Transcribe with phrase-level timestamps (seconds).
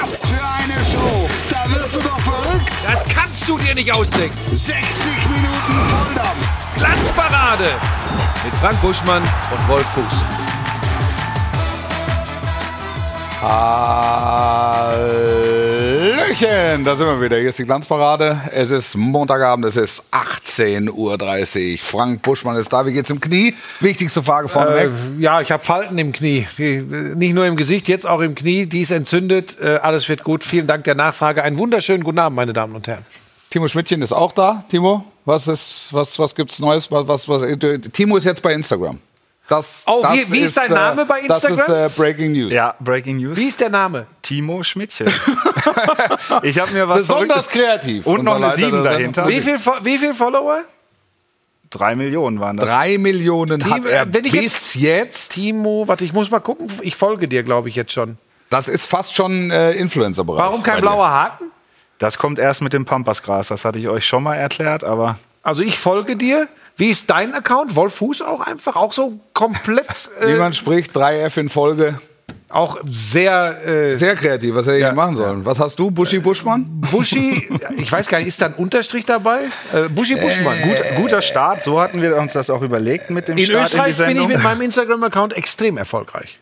[0.00, 1.28] Was für eine Show!
[1.50, 2.72] Da wirst du doch verrückt!
[2.82, 4.36] Das kannst du dir nicht ausdenken.
[4.50, 6.48] 60 Minuten Volldampf!
[6.76, 7.70] Glanzparade
[8.44, 10.14] mit Frank Buschmann und Wolf Fuß.
[16.30, 17.38] Hallöchen, da sind wir wieder.
[17.38, 18.40] Hier ist die Glanzparade.
[18.52, 21.78] Es ist Montagabend, es ist 18.30 Uhr.
[21.82, 22.86] Frank Buschmann ist da.
[22.86, 23.54] Wie geht's im Knie?
[23.80, 24.90] Wichtigste Frage vorneweg.
[25.18, 26.46] Äh, ja, ich habe Falten im Knie.
[26.56, 26.78] Die,
[27.16, 28.66] nicht nur im Gesicht, jetzt auch im Knie.
[28.66, 29.58] Die ist entzündet.
[29.60, 30.44] Äh, alles wird gut.
[30.44, 31.42] Vielen Dank der Nachfrage.
[31.42, 33.04] Einen wunderschönen guten Abend, meine Damen und Herren.
[33.50, 34.62] Timo Schmidtchen ist auch da.
[34.70, 36.92] Timo, was, ist, was, was gibt's Neues?
[36.92, 37.42] Was, was, was,
[37.92, 39.00] Timo ist jetzt bei Instagram.
[39.48, 41.56] Das, Oh, das wie- wie ist dein äh, Name bei Instagram?
[41.56, 42.52] Das ist äh, Breaking News.
[42.52, 43.36] Ja, Breaking News.
[43.36, 44.06] Wie ist der Name?
[44.30, 45.08] Timo Schmidtchen.
[46.44, 48.06] ich habe mir was Besonders Verrücktes- kreativ.
[48.06, 49.24] Und noch eine Leiter Sieben der dahinter.
[49.24, 49.36] Sendung.
[49.36, 50.60] Wie viel, Fo- wie viel Follower?
[51.68, 52.68] Drei Millionen waren das.
[52.68, 55.32] Drei Millionen hat Timo, er wenn ich bis jetzt.
[55.32, 56.68] Timo, warte, ich muss mal gucken.
[56.82, 58.18] Ich folge dir, glaube ich, jetzt schon.
[58.50, 60.40] Das ist fast schon äh, Influencer-Bereich.
[60.44, 61.50] Warum kein blauer Haken?
[61.98, 63.48] Das kommt erst mit dem Pampasgras.
[63.48, 66.46] Das hatte ich euch schon mal erklärt, aber Also ich folge dir.
[66.76, 67.74] Wie ist dein Account?
[67.74, 68.76] Wolf Fuß auch einfach?
[68.76, 72.00] Auch so komplett, äh, man spricht, 3F in Folge.
[72.50, 75.44] Auch sehr äh, Sehr kreativ, was hätte ich Ja, denn machen sollen?
[75.44, 76.66] Was hast du, Buschi Buschmann?
[76.90, 79.40] Buschi, ich weiß gar nicht, ist da ein Unterstrich dabei?
[79.72, 80.60] Äh, Buschi Buschmann.
[80.62, 81.62] Gut, gut, guter Start.
[81.62, 84.08] So hatten wir uns das auch überlegt mit dem in Start Österreich in die bin
[84.10, 84.28] ich Sendung.
[84.28, 86.38] mit meinem Instagram-Account extrem erfolgreich.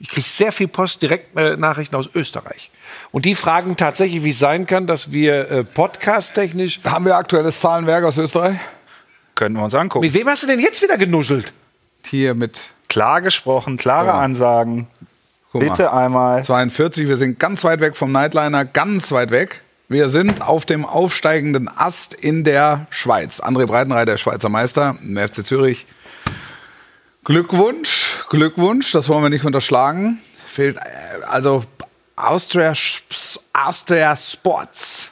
[0.00, 2.70] Ich kriege sehr viel Post, direkt äh, Nachrichten aus Österreich.
[3.12, 6.80] Und die fragen tatsächlich, wie es sein kann, dass wir äh, podcast-technisch.
[6.84, 8.56] Haben wir aktuelles Zahlenwerk aus Österreich?
[9.36, 10.04] Können wir uns angucken.
[10.04, 11.52] Mit wem hast du denn jetzt wieder genuschelt?
[12.06, 14.88] Hier mit Klar gesprochen, klare Ansagen.
[15.54, 16.44] Guck mal, Bitte einmal.
[16.44, 17.08] 42.
[17.08, 19.62] Wir sind ganz weit weg vom Nightliner, ganz weit weg.
[19.88, 23.40] Wir sind auf dem aufsteigenden Ast in der Schweiz.
[23.40, 25.86] André Breitenreiter, der Schweizer Meister im FC Zürich.
[27.24, 30.20] Glückwunsch, Glückwunsch, das wollen wir nicht unterschlagen.
[30.46, 31.64] Fehlt, äh, also
[32.16, 32.74] Austria,
[33.52, 35.03] Austria Sports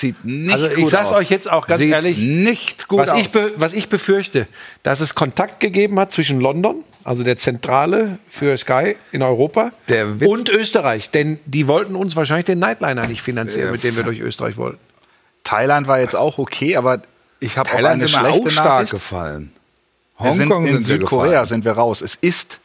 [0.00, 1.16] sieht nicht Also ich sag's aus.
[1.16, 3.20] euch jetzt auch ganz sieht ehrlich, nicht gut Was aus.
[3.20, 4.46] ich, was ich befürchte,
[4.82, 9.72] dass es Kontakt gegeben hat zwischen London, also der Zentrale für Sky in Europa,
[10.26, 11.10] und Österreich.
[11.10, 14.78] Denn die wollten uns wahrscheinlich den Nightliner nicht finanzieren, mit dem wir durch Österreich wollten.
[15.44, 17.02] Thailand war jetzt auch okay, aber
[17.40, 18.92] ich habe auch eine sind schlechte auch stark Nachricht.
[18.92, 19.52] gefallen.
[20.20, 21.44] Sind Hongkong in sind wir Südkorea gefallen.
[21.46, 22.00] sind wir raus.
[22.00, 22.60] Es ist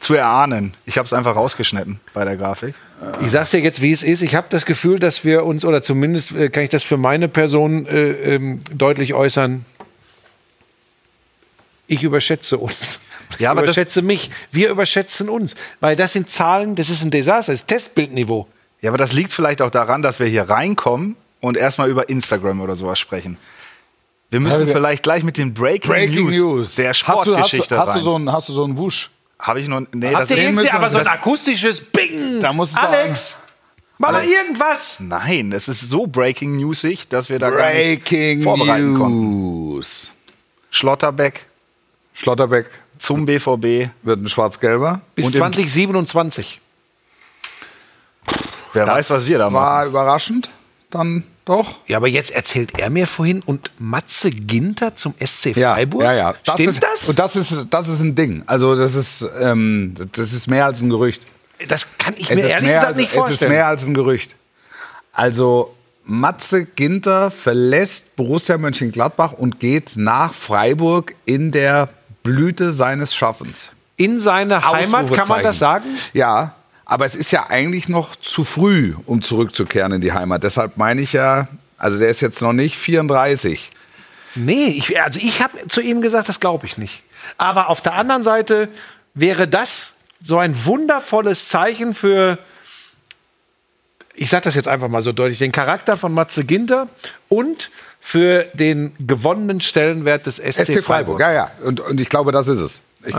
[0.00, 0.74] zu erahnen.
[0.84, 2.74] Ich habe es einfach rausgeschnitten bei der Grafik.
[3.20, 4.22] Ich sag's dir jetzt, wie es ist.
[4.22, 7.28] Ich habe das Gefühl, dass wir uns, oder zumindest äh, kann ich das für meine
[7.28, 9.64] Person äh, ähm, deutlich äußern,
[11.86, 12.98] ich überschätze uns.
[13.32, 14.30] Ich Ja, aber überschätze mich.
[14.50, 15.56] Wir überschätzen uns.
[15.80, 18.46] Weil das sind Zahlen, das ist ein Desaster, das ist Testbildniveau.
[18.80, 22.60] Ja, aber das liegt vielleicht auch daran, dass wir hier reinkommen und erstmal über Instagram
[22.60, 23.36] oder sowas sprechen.
[24.30, 26.74] Wir müssen wir- vielleicht gleich mit den Breaking, Breaking News, News.
[26.74, 28.02] der hast du, hast, Sportgeschichte du, hast, du rein.
[28.02, 29.10] so einen, hast du so einen Wusch?
[29.38, 29.82] Habe ich noch.
[29.92, 32.40] Nee, Habt das ihr irgendwie aber so ein das- akustisches Bing?
[32.40, 33.36] Da muss Alex,
[33.98, 34.96] mach mal irgendwas.
[35.00, 39.20] nein, es ist so Breaking Newsig, dass wir da gar nicht Breaking vorbereiten konnten.
[39.74, 40.12] News.
[40.70, 41.46] Schlotterbeck
[42.14, 42.66] Schlotterbeck
[42.98, 43.90] zum BVB.
[44.02, 45.02] wird ein schwarz-gelber.
[45.14, 46.60] Bis Und im- 2027.
[48.72, 49.64] Wer weiß, was wir da machen.
[49.64, 50.48] War überraschend.
[50.90, 51.78] Dann doch.
[51.86, 56.02] Ja, aber jetzt erzählt er mir vorhin und Matze Ginter zum SC Ja, Freiburg.
[56.02, 56.34] ja, ja.
[56.42, 57.08] Stimmt ist, das?
[57.08, 58.42] Und das ist, das ist ein Ding.
[58.46, 61.26] Also das ist, ähm, das ist mehr als ein Gerücht.
[61.68, 63.52] das kann ich mir ehrlich gesagt als, nicht Es ist vorstellen.
[63.52, 64.36] mehr als ein Gerücht.
[65.12, 71.88] Also Matze Ginter verlässt Borussia Mönchengladbach und geht nach Freiburg in der
[72.22, 73.70] Blüte seines Schaffens.
[73.96, 75.86] In seine Heimat, kann man das sagen?
[76.12, 76.54] Ja,
[76.86, 80.44] aber es ist ja eigentlich noch zu früh, um zurückzukehren in die Heimat.
[80.44, 83.70] Deshalb meine ich ja, also der ist jetzt noch nicht 34.
[84.36, 87.02] Nee, ich, also ich habe zu ihm gesagt, das glaube ich nicht.
[87.38, 88.68] Aber auf der anderen Seite
[89.14, 92.38] wäre das so ein wundervolles Zeichen für,
[94.14, 96.88] ich sage das jetzt einfach mal so deutlich, den Charakter von Matze Ginter
[97.28, 101.50] und für den gewonnenen Stellenwert des SC, SC Freiburg, ja, ja.
[101.64, 102.80] Und, und ich glaube, das ist es.
[103.06, 103.14] Ich,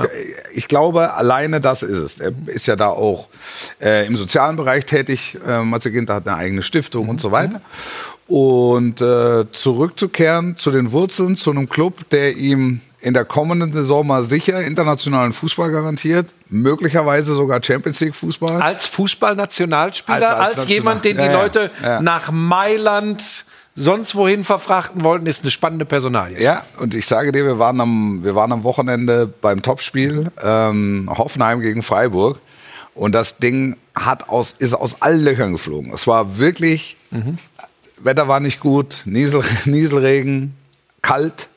[0.58, 2.20] ich glaube, alleine das ist es.
[2.20, 3.28] Er ist ja da auch
[3.81, 5.38] äh, im sozialen Bereich tätig.
[5.48, 7.62] Äh, Matze Ginter hat eine eigene Stiftung und so weiter.
[8.28, 14.06] Und äh, zurückzukehren zu den Wurzeln, zu einem Club, der ihm in der kommenden Saison
[14.06, 18.62] mal sicher internationalen Fußball garantiert, möglicherweise sogar Champions League Fußball.
[18.62, 22.01] Als Fußballnationalspieler, als, Als- als jemand, den die National- Ja, ja, Leute ja.
[22.01, 23.45] nach Mailand
[23.77, 26.41] sonst wohin verfrachten wollten, ist eine spannende Personalie.
[26.41, 31.09] Ja, und ich sage dir, wir waren am, wir waren am Wochenende beim Topspiel ähm,
[31.15, 32.41] Hoffenheim gegen Freiburg.
[32.95, 35.94] Und das Ding hat aus, ist aus allen Löchern geflogen.
[35.94, 36.97] Es war wirklich,
[38.01, 40.56] Wetter war nicht gut, Niesel, Nieselregen,
[41.03, 41.47] kalt.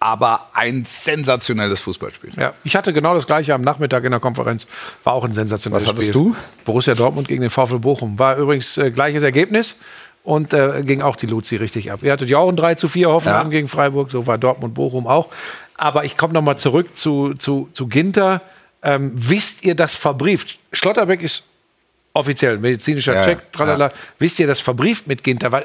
[0.00, 2.30] aber ein sensationelles Fußballspiel.
[2.36, 4.66] Ja, ich hatte genau das gleiche am Nachmittag in der Konferenz.
[5.04, 6.22] War auch ein sensationelles Was hattest Spiel.
[6.32, 6.36] du?
[6.64, 8.18] Borussia Dortmund gegen den VfL Bochum.
[8.18, 9.76] War übrigens äh, gleiches Ergebnis
[10.26, 12.00] und äh, ging auch die Luzi richtig ab.
[12.02, 13.48] Ihr hattet ja auch ein 3 zu 4 Hoffenheim Ja.
[13.50, 15.28] gegen Freiburg, so war Dortmund Bochum auch.
[15.76, 18.42] Aber ich komme noch mal zurück zu, zu, zu Ginter.
[18.82, 20.58] Ähm, wisst ihr das verbrieft?
[20.72, 21.44] Schlotterbeck ist
[22.12, 23.44] offiziell medizinischer Ja, Check, ja.
[23.52, 23.92] tralala.
[24.18, 25.52] Wisst ihr das verbrieft mit Ginter?
[25.52, 25.64] Weil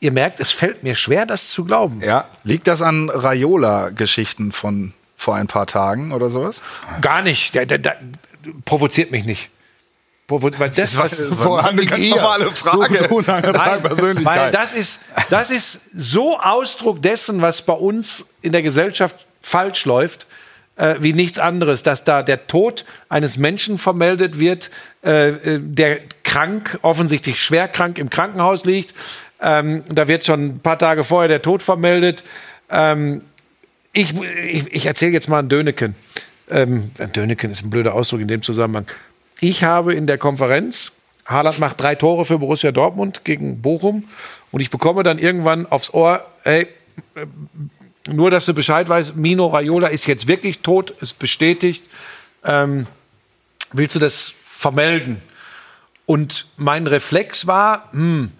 [0.00, 2.00] ihr merkt, es fällt mir schwer, das zu glauben.
[2.02, 6.62] Ja, Liegt das an Raiola-Geschichten von vor ein paar Tagen oder sowas?
[7.00, 7.54] Gar nicht.
[7.54, 7.96] Der, der, der
[8.64, 9.50] provoziert mich nicht.
[10.28, 13.08] Provo weil das, was, Vorher eine ganz normale Frage.
[13.08, 13.82] Du, du Nein,
[14.24, 19.86] weil das ist, das ist so Ausdruck dessen, was bei uns in der Gesellschaft falsch
[19.86, 20.26] läuft,
[20.76, 21.82] äh, wie nichts anderes.
[21.82, 24.70] Dass da der Tod eines Menschen vermeldet wird,
[25.02, 28.94] äh, äh, der krank, offensichtlich schwer krank im Krankenhaus liegt.
[29.40, 32.22] Ähm, da wird schon ein paar Tage vorher der Tod vermeldet.
[32.68, 33.22] Ähm,
[33.94, 35.94] ich, ich, ich erzähle jetzt mal einen Döneken.
[36.50, 38.86] Ähm, ein Döneken ist ein blöder Ausdruck in dem Zusammenhang.
[39.40, 40.92] Ich habe in der Konferenz,
[41.24, 44.04] Haaland macht drei Tore für Borussia Dortmund gegen Bochum
[44.50, 46.66] und ich bekomme dann irgendwann aufs Ohr, hey,
[47.14, 47.26] äh,
[48.08, 51.84] nur dass du Bescheid weißt, Mino Raiola ist jetzt wirklich tot, ist bestätigt.
[52.44, 52.86] Ähm,
[53.72, 55.20] willst du das vermelden?
[56.06, 58.32] Und mein Reflex war, hm,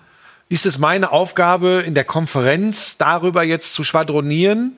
[0.49, 4.77] ist es meine Aufgabe in der Konferenz darüber jetzt zu schwadronieren?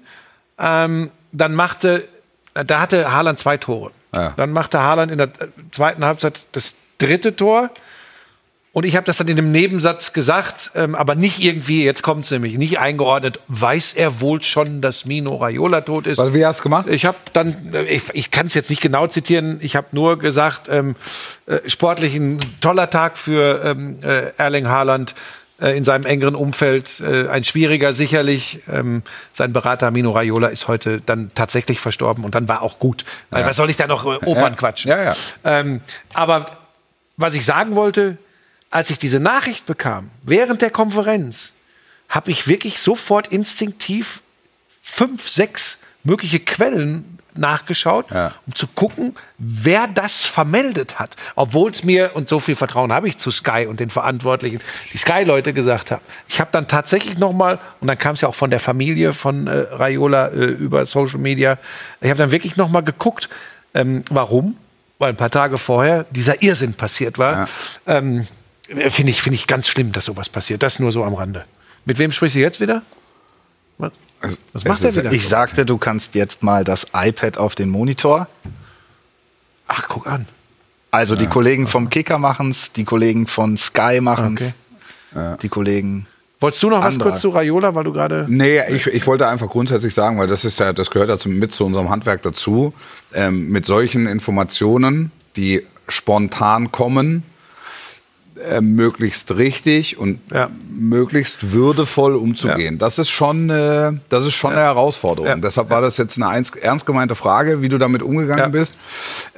[0.59, 2.09] Ähm, dann machte,
[2.53, 3.93] da hatte Haaland zwei Tore.
[4.15, 4.35] Ja.
[4.37, 5.31] Dann machte Haaland in der
[5.71, 7.71] zweiten Halbzeit das dritte Tor.
[8.73, 12.25] Und ich habe das dann in einem Nebensatz gesagt, ähm, aber nicht irgendwie, jetzt kommt
[12.25, 16.19] es nämlich, nicht eingeordnet, weiß er wohl schon, dass Mino Raiola tot ist.
[16.19, 16.87] Was, wie hast du gemacht?
[16.89, 20.21] Ich habe dann, äh, ich, ich kann es jetzt nicht genau zitieren, ich habe nur
[20.21, 20.95] gesagt, ähm,
[21.47, 25.17] äh, sportlich ein toller Tag für ähm, äh, Erling Haaland
[25.61, 28.61] äh, in seinem engeren Umfeld, äh, ein schwieriger sicherlich.
[28.71, 29.03] Ähm,
[29.33, 33.05] sein Berater Mino Raiola ist heute dann tatsächlich verstorben und dann war auch gut.
[33.31, 34.59] Weil was soll ich da noch äh, Opern Ja.
[34.59, 34.91] quatschen?
[34.91, 35.17] Ja, ja.
[35.45, 35.81] Ähm,
[36.13, 36.59] aber
[37.17, 38.19] was ich sagen wollte,
[38.71, 41.53] als ich diese Nachricht bekam, während der Konferenz,
[42.09, 44.23] habe ich wirklich sofort instinktiv
[44.83, 48.33] fünf, sechs mögliche Quellen nachgeschaut, Ja.
[48.47, 51.17] um zu gucken, wer das vermeldet hat.
[51.37, 54.61] Obwohl es mir, und so viel Vertrauen habe ich zu Sky und den Verantwortlichen,
[54.93, 56.03] die Sky-Leute gesagt haben.
[56.29, 59.47] Ich habe dann tatsächlich nochmal, und dann kam es ja auch von der Familie von
[59.47, 61.59] äh, Raiola äh, über Social Media,
[62.01, 63.29] ich habe dann wirklich nochmal geguckt,
[63.75, 64.57] ähm, warum?
[64.99, 67.49] Weil ein paar Tage vorher dieser Irrsinn passiert war.
[67.87, 68.27] Ähm,
[68.89, 70.63] Finde ich, finde ich ganz schlimm, dass sowas passiert.
[70.63, 71.45] Das nur so am Rande.
[71.87, 72.83] Mit wem sprichst du jetzt wieder?
[74.21, 75.13] Was, Es- was es macht er wieder?
[75.13, 78.29] Ich sagte, du kannst jetzt mal das iPad auf den Monitor.
[79.69, 80.27] Ach, guck an.
[80.91, 84.43] Also die Kollegen vom Kicker machen's, die Kollegen von Sky machen's,
[85.15, 85.37] Okay.
[85.41, 86.07] die Kollegen.
[86.41, 87.11] Wolltest du noch was Anderer.
[87.11, 88.25] kurz zu Raiola, weil du gerade.
[88.29, 91.39] Nee, ich, ich wollte einfach grundsätzlich sagen, weil das ist ja, das gehört ja zum,
[91.39, 92.73] mit zu unserem Handwerk dazu,
[93.13, 97.23] ähm, mit solchen Informationen, die spontan kommen,
[98.49, 100.49] äh, möglichst richtig und Ja.
[100.73, 102.79] möglichst würdevoll umzugehen.
[102.79, 105.29] Das ist schon, äh, das ist schon eine Herausforderung.
[105.29, 105.37] Ja.
[105.37, 108.49] Deshalb war das jetzt eine ernst gemeinte Frage, wie du damit umgegangen Ja.
[108.49, 108.77] bist.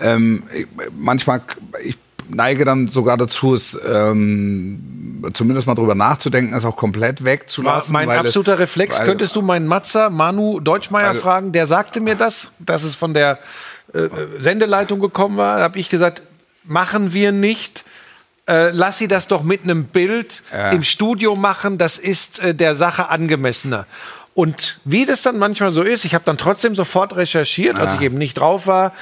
[0.01, 0.67] Ähm, ich,
[0.97, 1.43] manchmal,
[1.85, 1.97] ich
[2.29, 7.93] neige dann sogar dazu, es ähm, zumindest mal drüber nachzudenken, es auch komplett wegzulassen.
[7.93, 11.67] mein weil es- absoluter Reflex, weil- könntest du meinen Matzer Manu Deutschmeier Weil- fragen, der
[11.67, 13.39] sagte mir das, dass es von der
[13.93, 14.09] äh,
[14.39, 15.59] Sendeleitung gekommen war.
[15.59, 16.23] Da habe ich gesagt,
[16.65, 17.85] machen wir nicht.
[18.49, 20.71] Äh, lass sie das doch mit einem Bild Ja.
[20.71, 23.87] im Studio machen, das ist äh, der Sache angemessener.
[24.35, 28.01] Und wie das dann manchmal so ist, ich habe dann trotzdem sofort recherchiert, als ich
[28.01, 28.93] eben nicht drauf war.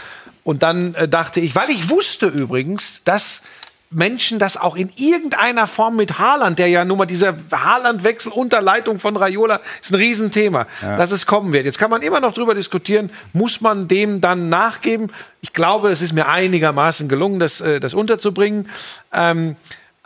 [0.44, 3.42] Und dann äh, dachte ich, weil ich wusste übrigens, dass
[3.92, 8.62] Menschen das auch in irgendeiner Form mit Haaland, der ja nun mal dieser Haaland-Wechsel unter
[8.62, 11.64] Leitung von Raiola ist ein Riesenthema, dass es kommen wird.
[11.64, 15.10] Jetzt kann man immer noch drüber diskutieren, muss man dem dann nachgeben?
[15.40, 18.68] Ich glaube, es ist mir einigermaßen gelungen, das, äh, das unterzubringen.
[19.12, 19.56] Ähm,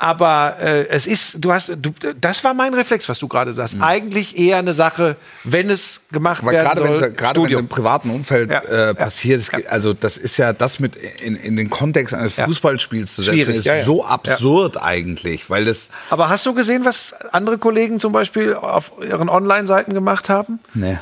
[0.05, 3.79] aber äh, es ist, du hast, du, das war mein Reflex, was du gerade sagst.
[3.81, 7.09] Eigentlich eher eine Sache, wenn es gemacht Weil werden gerade wenn soll.
[7.09, 10.37] es gerade wenn es im privaten Umfeld Ja, äh, ja, passiert, es also das ist
[10.37, 12.35] ja das mit in, in den Kontext eines.
[12.35, 17.15] Fußballspiels zu setzen, Schwierig, ist so absurd eigentlich, weil das Aber hast du gesehen, was
[17.33, 20.61] andere Kollegen zum Beispiel auf ihren Online-Seiten gemacht haben?
[20.75, 21.01] ne.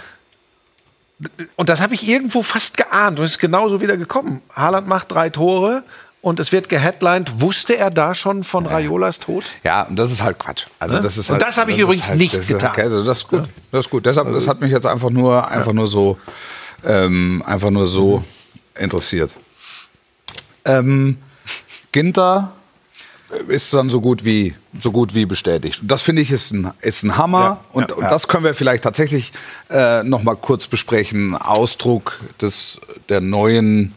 [1.56, 4.42] Und das habe ich irgendwo fast geahnt und es ist genauso wieder gekommen.
[4.54, 5.82] Haaland macht drei Tore
[6.23, 7.41] und es wird geheadlined.
[7.41, 9.45] Wusste er da schon von Raiolas Tod?
[9.64, 10.67] Ja, und das ist halt Quatsch.
[10.79, 12.71] Also das ist Und halt, das habe ich ist übrigens halt, nicht das getan.
[12.71, 13.43] Halt, also das ist gut.
[13.71, 14.07] Das ist gut.
[14.07, 16.17] Deshalb, das hat mich jetzt einfach nur, einfach nur so,
[16.85, 18.25] ähm, einfach nur so
[18.79, 19.35] interessiert.
[20.64, 21.19] Ähm,
[21.91, 22.52] Ginter
[23.49, 25.83] ist dann so gut wie, so gut wie bestätigt.
[25.83, 27.41] Und das finde ich ist ein, ist ein Hammer.
[27.41, 29.33] Ja, und, ja, und das können wir vielleicht tatsächlich
[29.71, 31.35] äh, noch mal kurz besprechen.
[31.35, 33.93] Ausdruck des, der neuen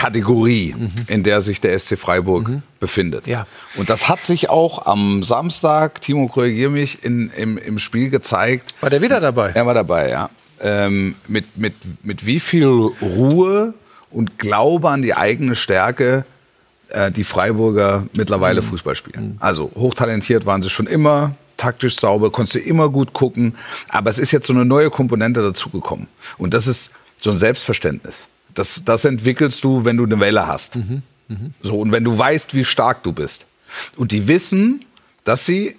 [0.00, 0.74] Kategorie,
[1.08, 3.26] in der sich der SC Freiburg befindet.
[3.26, 3.46] Ja.
[3.76, 8.72] Und das hat sich auch am Samstag, Timo, korrigier mich, in, im, im Spiel gezeigt.
[8.80, 9.50] War der wieder dabei?
[9.52, 10.30] Er war dabei, ja.
[10.62, 13.74] Ähm, mit, mit, mit wie viel Ruhe
[14.10, 16.24] und Glaube an die eigene Stärke
[16.88, 19.36] äh, die Freiburger mittlerweile Fußball spielen.
[19.38, 23.54] Also hochtalentiert waren sie schon immer, taktisch sauber, konntest du immer gut gucken.
[23.90, 26.08] Aber es ist jetzt so eine neue Komponente dazugekommen.
[26.38, 28.28] Und das ist so ein Selbstverständnis.
[28.54, 30.78] Das, das entwickelst du, wenn du eine Welle hast.
[31.62, 33.46] So, und wenn du weißt, wie stark du bist.
[33.96, 34.84] Und die wissen,
[35.24, 35.76] dass sie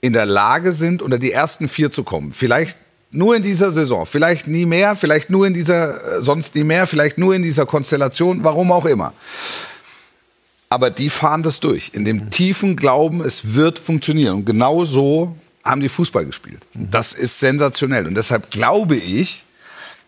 [0.00, 2.32] in der Lage sind, unter die ersten vier zu kommen.
[2.32, 2.78] Vielleicht
[3.10, 6.86] nur in dieser Saison, vielleicht nie mehr, vielleicht nur in dieser, äh, sonst nie mehr,
[6.86, 9.12] vielleicht nur in dieser Konstellation, warum auch immer.
[10.68, 14.38] Aber die fahren das durch, in dem tiefen Glauben, es wird funktionieren.
[14.38, 16.62] Und genau so haben die Fußball gespielt.
[16.74, 18.06] Das ist sensationell.
[18.06, 19.44] Und deshalb glaube ich,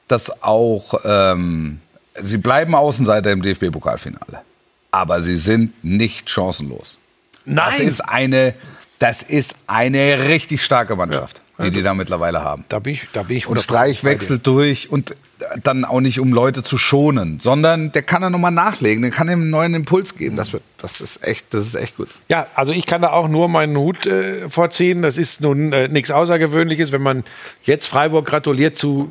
[0.09, 1.81] dass auch ähm,
[2.23, 4.43] sie bleiben Außenseiter im DFB-Pokalfinale.
[4.91, 6.99] Aber sie sind nicht chancenlos.
[7.45, 7.89] Das Nein.
[7.89, 8.55] ist eine,
[8.99, 12.65] das ist eine richtig starke Mannschaft, die die da mittlerweile haben.
[12.69, 15.15] Da bin ich, da bin ich Und 100% Streich wechselt durch und
[15.63, 19.29] dann auch nicht, um Leute zu schonen, sondern der kann da nochmal nachlegen, der kann
[19.29, 20.37] ihm einen neuen Impuls geben.
[20.37, 22.09] Das, wird, das, ist echt, das ist echt gut.
[22.29, 25.03] Ja, also ich kann da auch nur meinen Hut äh, vorziehen.
[25.03, 27.25] Das ist nun äh, nichts Außergewöhnliches, wenn man
[27.65, 29.11] jetzt Freiburg gratuliert zu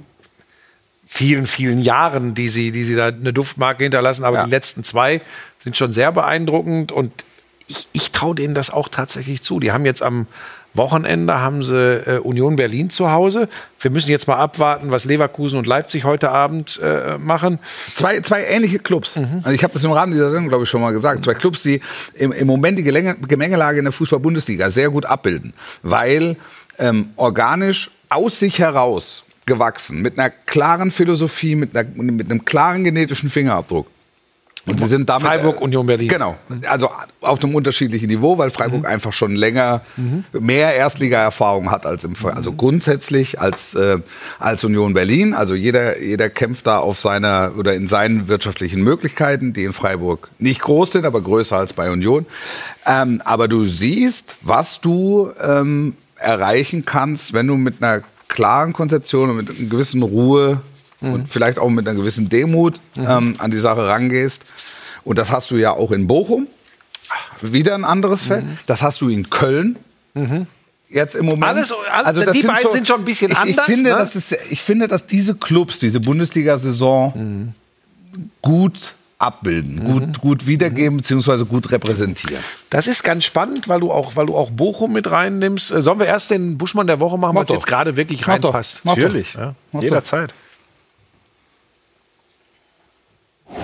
[1.05, 4.24] vielen, vielen Jahren, die sie, die sie da eine Duftmarke hinterlassen.
[4.24, 4.43] Aber Ja.
[4.45, 5.21] die letzten zwei
[5.57, 7.12] sind schon sehr beeindruckend und
[7.67, 9.59] ich, ich traue denen das auch tatsächlich zu.
[9.59, 10.27] Die haben jetzt am
[10.75, 13.47] Wochenende haben sie äh, Union Berlin zu Hause.
[13.79, 17.59] Wir müssen jetzt mal abwarten, was Leverkusen und Leipzig heute Abend äh, machen.
[17.95, 19.15] Zwei, zwei ähnliche Clubs.
[19.15, 19.39] Mhm.
[19.43, 21.24] Also ich habe das im Rahmen dieser Sendung, glaube ich, schon mal gesagt.
[21.24, 21.79] Zwei Clubs, die
[22.15, 26.35] im, im Moment die Gelänge, Gemengelage in der Fußball-Bundesliga sehr gut abbilden, weil
[26.77, 32.84] ähm, organisch aus sich heraus gewachsen, mit einer klaren Philosophie, mit, einer, mit einem klaren
[32.84, 33.88] genetischen Fingerabdruck.
[34.68, 36.08] Und sie sind damit Freiburg, Union Berlin.
[36.08, 36.38] Genau,
[36.68, 36.90] also
[37.22, 38.86] auf einem unterschiedlichen Niveau, weil Freiburg Mhm.
[38.88, 39.82] einfach schon länger
[40.34, 42.58] mehr Erstliga-Erfahrung hat als im also Mhm.
[42.58, 44.00] grundsätzlich als äh,
[44.40, 45.36] als Union Berlin.
[45.36, 50.30] Also jeder jeder kämpft da auf seiner oder in seinen wirtschaftlichen Möglichkeiten, die in Freiburg
[50.40, 52.25] nicht groß sind, aber größer als bei Union.
[52.88, 59.29] Ähm, aber du siehst, was du ähm, erreichen kannst, wenn du mit einer klaren Konzeption
[59.29, 60.62] und mit einer gewissen Ruhe
[61.01, 64.44] und vielleicht auch mit einer gewissen Demut ähm, an die Sache rangehst.
[65.03, 66.48] Und das hast du ja auch in Bochum.
[67.41, 68.44] Wieder ein anderes Feld.
[68.65, 69.77] Das hast du in Köln.
[70.89, 71.44] Jetzt im Moment.
[71.44, 73.96] Also Alles- alles- die beiden sind schon ein bisschen ich, anders, Ich finde, ne?
[73.98, 77.53] das ist, ich finde, dass diese Clubs, diese Bundesliga-Saison
[78.41, 81.46] gut abbilden, gut, gut wiedergeben bzw.
[81.46, 82.44] gut repräsentieren.
[82.75, 85.72] Das ist ganz spannend, weil du auch, weil du auch Bochum mit reinnimmst.
[85.72, 87.55] Äh, Sollen wir erst den Buschmann der Woche machen, weil es doch.
[87.55, 88.79] jetzt gerade wirklich Mach reinpasst?
[88.84, 88.98] Doch.
[88.98, 89.34] Natürlich.
[89.34, 89.55] Ja.
[89.79, 90.34] Jederzeit.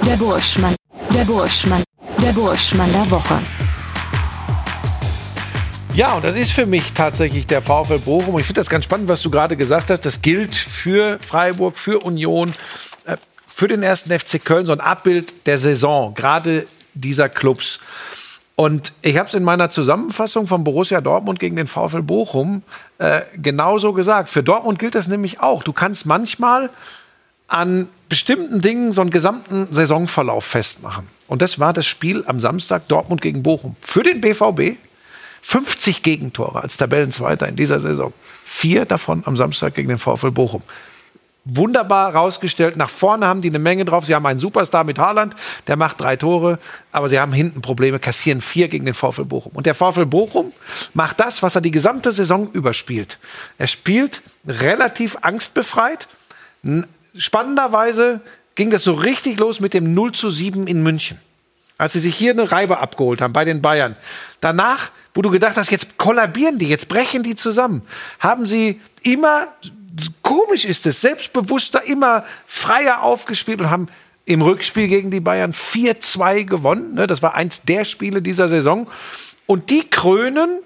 [0.06, 0.76] Der Burschmann.
[1.14, 1.84] Der Burschmann.
[2.24, 3.38] Der Burschmann der Woche.
[5.94, 8.40] Ja, und das ist für mich tatsächlich der VfL Bochum.
[8.40, 10.06] Ich finde das ganz spannend, was du gerade gesagt hast.
[10.06, 12.54] Das gilt für Freiburg, für Union,
[13.04, 17.82] äh, für den ersten FC Köln, so ein Abbild der Saison, gerade dieser Clubs.
[18.56, 22.64] Und ich habe es in meiner Zusammenfassung von Borussia Dortmund gegen den VfL Bochum
[23.00, 24.30] äh, genauso gesagt.
[24.30, 25.64] Für Dortmund gilt das nämlich auch.
[25.64, 26.70] Du kannst manchmal
[27.48, 31.08] an bestimmten Dingen so einen gesamten Saisonverlauf festmachen.
[31.28, 33.76] Und das war das Spiel am Samstag Dortmund gegen Bochum.
[33.82, 34.78] Für den BVB
[35.42, 38.14] 50 Gegentore als Tabellenzweiter in dieser Saison.
[38.44, 40.62] Vier davon am Samstag gegen den VfL Bochum.
[41.44, 42.78] Wunderbar rausgestellt.
[42.78, 44.06] Nach vorne haben die eine Menge drauf.
[44.06, 45.36] Sie haben einen Superstar mit Haaland,
[45.68, 46.60] der macht drei Tore,
[46.92, 49.52] aber sie haben hinten Probleme, kassieren vier gegen den VfL Bochum.
[49.54, 50.54] Und der VfL Bochum
[50.94, 53.18] macht das, was er die gesamte Saison überspielt.
[53.58, 56.08] Er spielt relativ angstbefreit.
[57.18, 58.22] Spannenderweise
[58.54, 61.20] ging das so richtig los mit dem 0 zu 7 in München
[61.82, 63.96] als sie sich hier eine Reibe abgeholt haben bei den Bayern.
[64.40, 67.82] Danach, wo du gedacht hast, jetzt kollabieren die, jetzt brechen die zusammen,
[68.20, 69.48] haben sie immer,
[70.22, 73.88] komisch ist es, selbstbewusster, immer freier aufgespielt und haben
[74.26, 76.94] im Rückspiel gegen die Bayern 4-2 gewonnen.
[76.96, 78.88] Ne, Das war eins der Spiele dieser Saison.
[79.48, 80.60] Und die krönen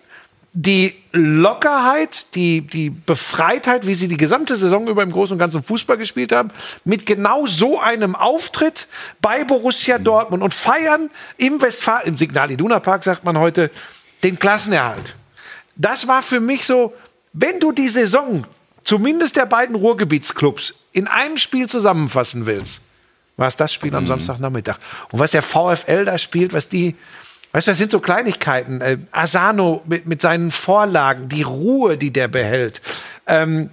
[0.58, 5.62] die Lockerheit, die, die Befreitheit, wie sie die gesamte Saison über im Großen und Ganzen
[5.62, 6.48] Fußball gespielt haben,
[6.86, 8.88] mit genau so einem Auftritt
[9.20, 13.70] bei Borussia Dortmund und feiern im Westfalen, im Signal Iduna Park sagt man heute,
[14.24, 15.18] den Klassenerhalt.
[15.76, 16.94] Das war für mich so,
[17.34, 18.46] wenn du die Saison
[18.86, 22.82] zumindest der beiden Ruhrgebietsclubs in einem Spiel zusammenfassen willst,
[23.36, 24.78] war es das Spiel am Samstagnachmittag.
[25.12, 26.96] Und was der VfL da spielt, was die,
[27.52, 28.82] Weißt du, das sind so Kleinigkeiten.
[28.82, 32.82] Äh, Asano mit, mit seinen Vorlagen, die Ruhe, die der behält.
[33.28, 33.70] Ähm,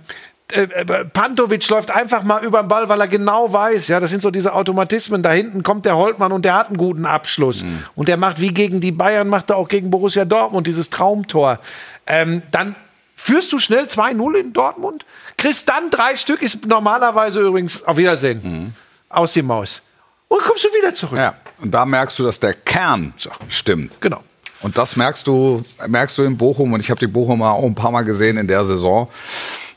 [0.52, 4.10] äh, äh, Pantovic läuft einfach mal über den Ball, weil er genau weiß, ja, das
[4.10, 5.24] sind so diese Automatismen.
[5.24, 7.64] Da hinten kommt der Holtmann und der hat einen guten Abschluss.
[7.96, 11.58] Und der macht wie gegen die Bayern, macht er auch gegen Borussia Dortmund dieses Traumtor.
[12.06, 12.76] Ähm, dann
[13.22, 18.74] führst du schnell 2-0 in Dortmund, kriegst dann drei Stück, ist normalerweise übrigens auf Wiedersehen
[19.08, 19.80] aus die Maus.
[20.26, 21.18] Und kommst du wieder zurück.
[21.18, 21.34] Ja.
[21.60, 23.14] Und da merkst du, dass der Kern
[23.48, 23.98] stimmt.
[24.00, 24.22] Genau.
[24.62, 26.72] Und das merkst du, merkst du in Bochum.
[26.72, 29.08] Und ich habe die Bochumer auch ein paar Mal gesehen in der Saison.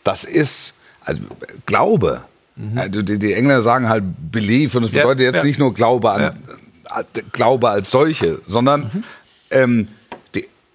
[0.03, 1.21] Das ist, also
[1.65, 2.23] Glaube.
[2.75, 4.73] Also die, die Engländer sagen halt Belief.
[4.75, 5.43] Und das Ja, bedeutet jetzt ja.
[5.43, 6.35] nicht nur Glaube an,
[7.31, 9.03] Glaube als solche, sondern
[9.51, 9.89] ähm,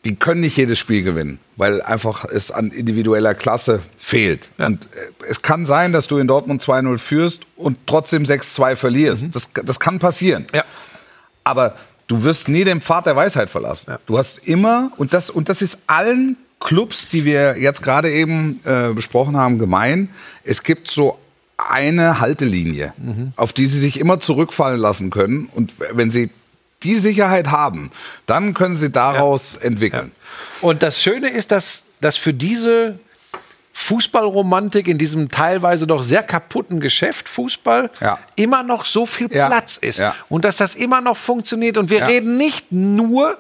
[0.04, 4.49] die, können nicht jedes Spiel gewinnen, weil einfach es an individueller Klasse fehlt.
[4.59, 9.26] Und äh, es kann sein, dass du in Dortmund 2-0 führst und trotzdem 6-2 verlierst.
[9.33, 10.47] Das, das kann passieren.
[10.54, 10.64] Ja.
[11.45, 11.75] Aber
[12.07, 13.95] du wirst nie den Pfad der Weisheit verlassen.
[14.07, 18.61] Du hast immer, und das, und das ist allen Clubs, die wir jetzt gerade eben
[18.64, 20.11] äh, besprochen haben, gemein,
[20.45, 21.19] es gibt so
[21.57, 22.95] eine Haltelinie,
[23.37, 25.49] auf die sie sich immer zurückfallen lassen können.
[25.54, 26.30] Und wenn sie
[26.83, 27.91] die Sicherheit haben,
[28.27, 30.13] dann können sie daraus entwickeln.
[30.61, 32.99] Und das Schöne ist, dass, dass für diese
[33.73, 38.19] Fußballromantik in diesem teilweise doch sehr kaputten Geschäft Fußball Ja.
[38.37, 39.47] immer noch so viel Ja.
[39.47, 40.15] Platz ist Ja.
[40.29, 41.77] und dass das immer noch funktioniert.
[41.79, 42.07] Und wir Ja.
[42.07, 43.39] reden nicht nur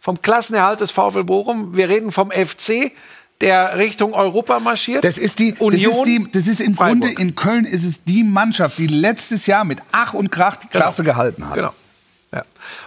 [0.00, 2.92] vom Klassenerhalt des VfL Bochum, wir reden vom FC,
[3.40, 5.02] der Richtung Europa marschiert.
[5.02, 7.00] Das ist die, Union, das ist die, das ist im Freiburg.
[7.00, 10.66] Grunde in Köln ist es die Mannschaft, die letztes Jahr mit Ach und Krach die
[10.68, 11.54] Klasse gehalten hat.
[11.54, 11.72] Genau.
[12.32, 12.44] Ja.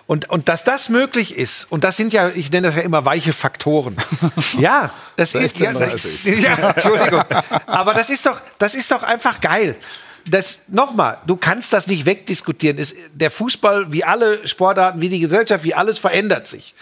[0.07, 3.03] Und, und dass das möglich ist, und das sind ja, ich nenne das ja immer
[3.03, 3.97] weiche Faktoren.
[4.57, 5.59] ja, das ist.
[5.59, 6.39] Ja, 16:30.
[6.39, 7.23] ja, Entschuldigung.
[7.65, 9.75] Aber das ist doch, das ist doch einfach geil.
[10.25, 12.77] Das, nochmal, du kannst das nicht wegdiskutieren.
[12.77, 16.73] Es, der Fußball, wie alle Sportarten, wie die Gesellschaft, wie alles verändert sich.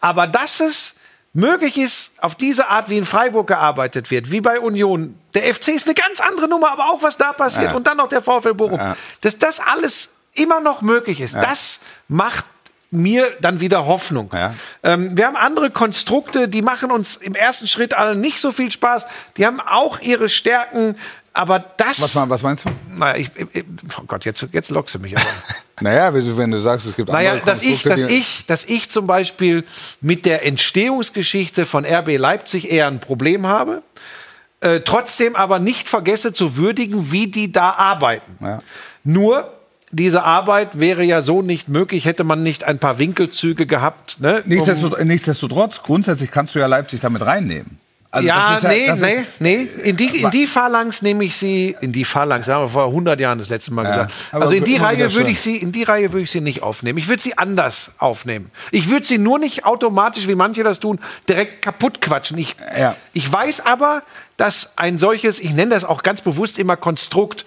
[0.00, 0.94] Aber dass es
[1.34, 5.68] möglich ist, auf diese Art, wie in Freiburg gearbeitet wird, wie bei Union, der FC
[5.68, 8.54] ist eine ganz andere Nummer, aber auch was da passiert und dann noch der VfL
[8.54, 8.80] Bochum,
[9.20, 12.44] dass das alles immer noch möglich ist, das macht
[12.90, 14.30] mir dann wieder Hoffnung.
[14.32, 14.54] Ja.
[14.82, 18.70] Ähm, wir haben andere Konstrukte, die machen uns im ersten Schritt allen nicht so viel
[18.70, 19.06] Spaß.
[19.36, 20.96] Die haben auch ihre Stärken,
[21.32, 22.00] aber das.
[22.00, 22.70] Was, was meinst du?
[22.96, 23.64] Naja, ich, ich,
[23.98, 25.26] oh Gott, jetzt, jetzt lockst du mich aber.
[25.78, 29.06] Naja, wenn du sagst, es gibt Naja, andere dass ich, dass ich, dass ich zum
[29.06, 29.62] Beispiel
[30.00, 33.82] mit der Entstehungsgeschichte von RB Leipzig eher ein Problem habe.
[34.60, 38.38] Äh, trotzdem aber nicht vergesse zu würdigen, wie die da arbeiten.
[38.40, 38.62] Ja.
[39.04, 39.55] Nur
[39.92, 44.20] diese Arbeit wäre ja so nicht möglich, hätte man nicht ein paar Winkelzüge gehabt.
[44.20, 47.78] Ne, um- Nichtsdestotrotz, nichtsdestotrotz, grundsätzlich kannst du ja Leipzig damit reinnehmen.
[48.10, 49.68] Also ja, ist nee, nee, ist- nee.
[49.84, 53.20] In die, in die Phalanx nehme ich sie, in die Phalanx, haben wir vor 100
[53.20, 54.14] Jahren das letzte Mal gesagt.
[54.32, 56.62] aber Also in die Reihe würde ich sie, in die Reihe würde ich sie nicht
[56.62, 56.98] aufnehmen.
[56.98, 58.50] Ich würde sie anders aufnehmen.
[58.70, 62.38] Ich würde sie nur nicht automatisch, wie manche das tun, direkt kaputt quatschen.
[62.38, 62.96] Ich, Ja.
[63.12, 64.02] ich weiß aber,
[64.38, 67.44] dass ein solches, ich nenne das auch ganz bewusst immer Konstrukt,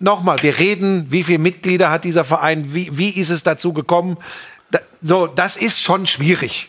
[0.00, 4.16] nochmal, wir reden, wie viele Mitglieder hat dieser Verein, wie, wie ist es dazu gekommen?
[4.70, 6.68] Da, so, das ist schon schwierig.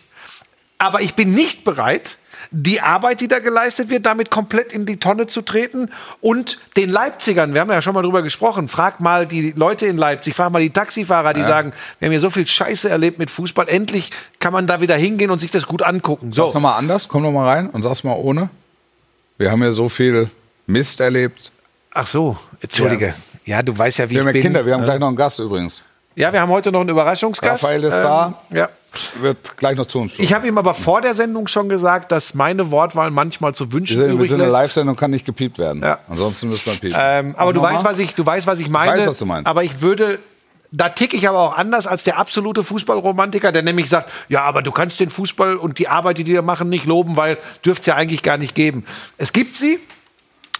[0.78, 2.18] Aber ich bin nicht bereit,
[2.50, 5.90] die Arbeit, die da geleistet wird, damit komplett in die Tonne zu treten
[6.20, 9.98] und den Leipzigern, wir haben ja schon mal drüber gesprochen, frag mal die Leute in
[9.98, 13.32] Leipzig, frag mal die Taxifahrer, die sagen, wir haben hier so viel Scheiße erlebt mit
[13.32, 16.34] Fußball, endlich kann man da wieder hingehen und sich das gut angucken.
[16.34, 18.50] Sag's So, nochmal anders, komm noch mal rein und sag's mal ohne.
[19.38, 20.30] Wir haben ja so viel
[20.68, 21.52] Mist erlebt.
[21.94, 23.14] Ach so, entschuldige.
[23.46, 24.42] Ja, du weißt ja, wie Wir haben ich ja bin.
[24.44, 25.82] Kinder, wir haben gleich noch einen Gast übrigens.
[26.16, 27.64] ja, wir haben heute noch einen Überraschungsgast.
[27.64, 28.34] Raphael ist da.
[28.52, 28.70] Ja.
[29.22, 30.26] Wird gleich noch zu uns stoßen.
[30.26, 33.94] Ich habe ihm aber vor der Sendung schon gesagt, dass meine Wortwahl manchmal zu wünschen
[33.94, 34.52] wir sind, wir übrig sind eine.
[34.52, 35.82] Live-Sendung, kann nicht gepiept werden.
[35.82, 36.00] Ja.
[36.10, 36.98] Ansonsten müssen wir piepen.
[37.00, 39.00] Ähm, aber du weißt, was ich, du weißt, was ich meine.
[39.00, 39.48] weiß, was du meinst.
[39.48, 40.20] Aber ich würde,
[40.72, 44.62] da ticke ich aber auch anders als der absolute Fußballromantiker, der nämlich sagt, ja, aber
[44.62, 47.82] du kannst den Fußball und die Arbeit, die die da machen, nicht loben, weil dürfte
[47.82, 48.86] es ja eigentlich gar nicht geben.
[49.18, 49.80] Es gibt sie.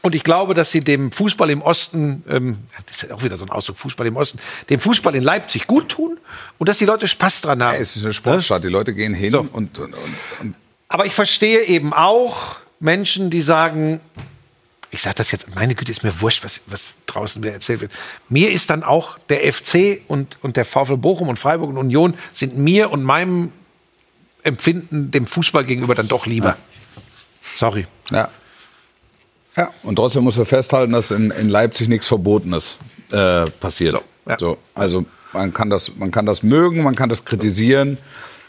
[0.02, 3.46] Und ich glaube, dass sie dem Fußball im Osten, ähm, das ist auch wieder so
[3.46, 6.18] ein Ausdruck, Fußball im Osten, dem Fußball in Leipzig gut tun
[6.58, 7.76] und dass die Leute Spaß dran haben.
[7.76, 9.40] Ja, es ist eine Sportstadt, die Leute gehen hin So.
[9.42, 9.94] und, und, und,
[10.40, 10.56] und
[10.88, 14.02] Aber ich verstehe eben auch Menschen, die sagen,
[14.90, 17.92] ich sage das jetzt, meine Güte, ist mir wurscht, was, was draußen wieder erzählt wird.
[18.28, 22.16] Mir ist dann auch der FC und, und der VfL Bochum und Freiburg und Union
[22.34, 23.52] sind mir und meinem
[24.44, 26.58] Empfinden dem Fußball gegenüber dann doch lieber.
[27.56, 27.86] Sorry.
[28.10, 28.30] ja.
[29.58, 32.78] Ja, und trotzdem muss man festhalten, dass in, in Leipzig nichts Verbotenes
[33.12, 34.02] äh, passiert.
[34.28, 34.38] ja.
[34.40, 37.98] So, also man kann, das, man kann das mögen, man kann das kritisieren,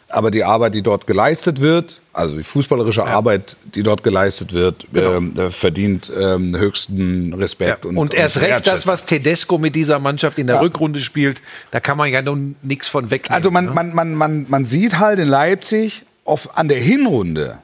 [0.08, 4.86] Aber die Arbeit, die dort geleistet wird, also die fußballerische Arbeit, die dort geleistet wird,
[4.94, 7.86] ähm, äh, verdient ähm, höchsten Respekt.
[7.86, 7.90] Ja.
[7.90, 10.62] Und, erst recht das, was Tedesco mit dieser Mannschaft in der Ja.
[10.62, 13.34] Rückrunde spielt, da kann man ja nun nichts von wegnehmen.
[13.34, 13.70] Also man, ne?
[13.70, 17.58] man, man, man, man sieht halt in Leipzig auf, an der Hinrunde,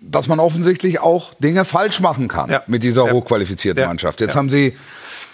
[0.00, 2.62] dass man offensichtlich auch Dinge falsch machen kann Ja.
[2.66, 3.12] mit dieser Ja.
[3.12, 3.88] hochqualifizierten Ja.
[3.88, 4.20] Mannschaft.
[4.20, 4.76] Jetzt haben sie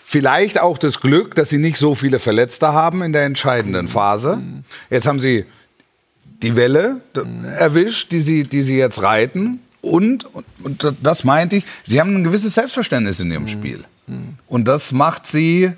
[0.05, 4.40] vielleicht auch das Glück, dass sie nicht so viele Verletzte haben in der entscheidenden Phase.
[4.90, 5.44] Jetzt haben sie
[6.42, 7.00] die Welle
[7.59, 9.61] erwischt, die sie, die sie jetzt reiten.
[9.81, 10.27] Und,
[10.62, 13.85] und, das meinte ich, sie haben ein gewisses Selbstverständnis in ihrem Spiel.
[14.46, 15.70] Und das macht sie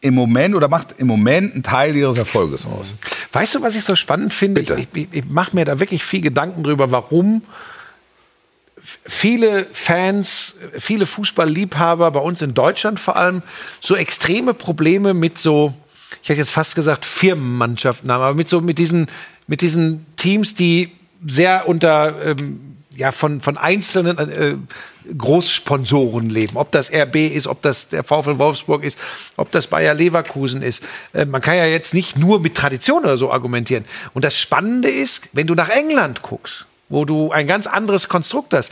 [0.00, 2.94] im Moment oder macht im Moment einen Teil ihres Erfolges aus.
[3.32, 4.60] Weißt du, was ich so spannend finde?
[4.60, 4.76] Bitte.
[4.80, 7.42] Ich, ich, ich mache mir da wirklich viel Gedanken drüber, warum
[9.04, 13.42] viele Fans, viele Fußballliebhaber bei uns in Deutschland vor allem
[13.80, 15.74] so extreme Probleme mit so,
[16.22, 19.06] ich hätte jetzt fast gesagt Firmenmannschaften haben, aber mit so mit diesen
[19.46, 20.92] mit diesen Teams, die
[21.26, 24.56] sehr unter ähm, ja von von einzelnen äh,
[25.16, 26.56] Großsponsoren leben.
[26.56, 28.98] Ob das RB ist, ob das der VfL Wolfsburg ist,
[29.36, 30.82] ob das Bayer Leverkusen ist.
[31.12, 33.84] Äh, man kann ja jetzt nicht nur mit Tradition oder so argumentieren.
[34.14, 38.54] Und das Spannende ist, wenn du nach England guckst, wo du ein ganz anderes Konstrukt
[38.54, 38.70] hast,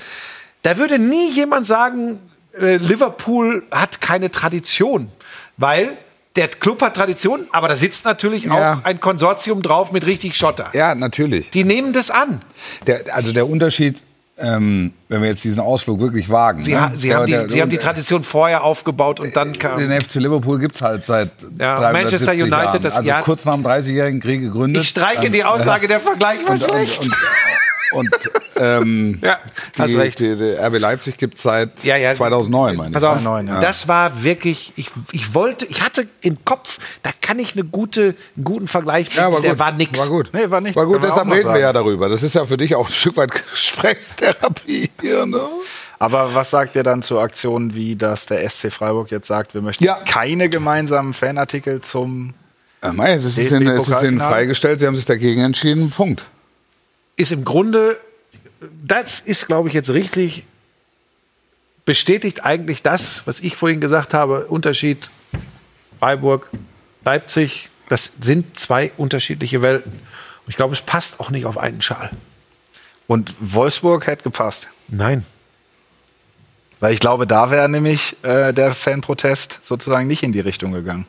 [0.62, 2.18] da würde nie jemand sagen,
[2.58, 5.08] äh, Liverpool hat keine Tradition,
[5.56, 5.96] weil
[6.36, 8.74] der Club hat Tradition, aber da sitzt natürlich Ja.
[8.74, 10.70] auch ein Konsortium drauf mit richtig Schotter.
[10.74, 11.50] Ja, natürlich.
[11.50, 12.42] Die nehmen das an.
[12.86, 14.02] Der, also der Unterschied,
[14.38, 16.62] ähm, wenn wir jetzt diesen Ausflug wirklich wagen.
[16.62, 16.90] Sie, ne?
[16.94, 19.78] sie, haben, die, der- sie haben die Tradition vorher aufgebaut und dann kam.
[19.78, 22.82] Den FC Liverpool gibt es halt seit Ja, 370 Manchester United, Jahren.
[22.82, 24.82] das also Jahr- kurz nach dem 30-jährigen Krieg gegründet.
[24.82, 26.98] Ich streiche Ähm, die Aussage, der Vergleich war und, schlecht.
[27.00, 27.16] und, und,
[27.92, 28.08] und
[28.56, 29.38] ähm, Ja,
[29.76, 30.18] die, hast recht.
[30.18, 32.12] Die, die RB Leipzig gibt es seit Ja, ja.
[32.12, 33.08] 2009, meine Pass ich.
[33.08, 33.60] auf, 2009, ja.
[33.60, 38.14] das war wirklich, ich, ich wollte, ich hatte im Kopf, da kann ich eine gute,
[38.36, 39.58] einen guten Vergleich Ja, war der gut.
[39.58, 39.98] war nix.
[39.98, 40.30] War gut.
[40.32, 40.76] Nee, war nichts.
[40.76, 41.74] War gut, deshalb reden wir ja sagen.
[41.74, 42.08] darüber.
[42.08, 45.40] Das ist ja für dich auch ein Stück weit Gesprächstherapie hier, ne?
[45.98, 49.62] Aber was sagt ihr dann zu Aktionen wie, dass der SC Freiburg jetzt sagt, wir
[49.62, 50.00] möchten Ja.
[50.06, 52.34] keine gemeinsamen Fanartikel zum
[52.82, 56.26] Ja, mei, es ist, ihnen, es ist ihnen freigestellt, sie haben sich dagegen entschieden, Punkt.
[57.16, 57.98] Ist im Grunde,
[58.82, 60.44] das ist, glaube ich, jetzt richtig,
[61.84, 65.08] bestätigt eigentlich das, was ich vorhin gesagt habe, Unterschied
[65.98, 66.50] Freiburg,
[67.04, 69.92] Leipzig, das sind zwei unterschiedliche Welten.
[69.92, 72.10] Und ich glaube, es passt auch nicht auf einen Schal.
[73.06, 74.68] Und Wolfsburg hätte gepasst.
[74.88, 75.24] Nein.
[76.80, 81.06] Weil ich glaube, da wäre nämlich äh, der Fanprotest sozusagen nicht in die Richtung gegangen.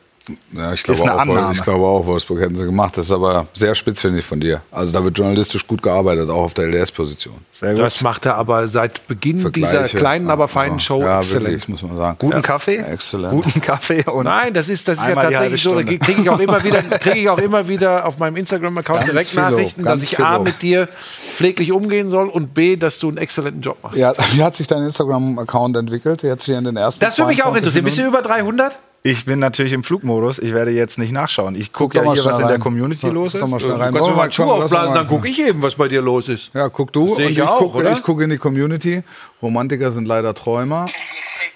[0.52, 1.52] Ja, ich glaube, Ist eine auch, Annahme.
[1.52, 2.96] ich glaube auch, Wolfsburg hätten sie gemacht.
[2.96, 4.60] Das ist aber sehr spitz, finde ich, von dir.
[4.70, 7.36] Also da wird journalistisch gut gearbeitet, auch auf der LDS-Position.
[7.52, 7.80] Sehr gut.
[7.80, 11.46] Das macht er aber seit Beginn dieser kleinen, aber feinen Show ja, exzellent.
[11.46, 12.16] Wirklich, muss man sagen.
[12.18, 12.76] Guten Kaffee?
[12.76, 13.32] Exzellent.
[13.32, 15.74] Guten Kaffee und Nein, das ist, das ist ja Einmal tatsächlich so.
[15.74, 19.34] Da kriege ich auch immer wieder, kriege ich auch immer wieder auf meinem Instagram-Account direkt
[19.34, 20.88] Nachrichten, dass ich A mit dir
[21.36, 23.96] pfleglich umgehen soll und B, dass du einen exzellenten Job machst.
[23.96, 26.22] Ja, wie hat sich dein Instagram-Account entwickelt?
[26.22, 27.84] Jetzt hier in den ersten Das würde mich auch 22 interessieren.
[27.84, 28.78] Bist du über 300?
[29.02, 30.38] Ich bin natürlich im Flugmodus.
[30.38, 31.54] Ich werde jetzt nicht nachschauen.
[31.54, 32.60] Ich gucke Komm ja hier, was in der rein.
[32.60, 33.40] Community Komm, los ist.
[33.40, 33.92] komm mal schnell rein.
[33.92, 36.50] Du kannst Komm, mal Schuhe aufblasen, dann gucke ich eben, was bei dir los ist.
[36.54, 37.92] Ja, guck du und ich ich, auch, gucke oder?
[37.92, 39.02] ich guck in die Community.
[39.40, 40.86] Romantiker sind leider Träumer.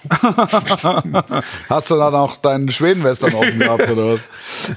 [1.69, 4.21] Hast du da noch deinen Schwedenwestern offen gehabt oder was?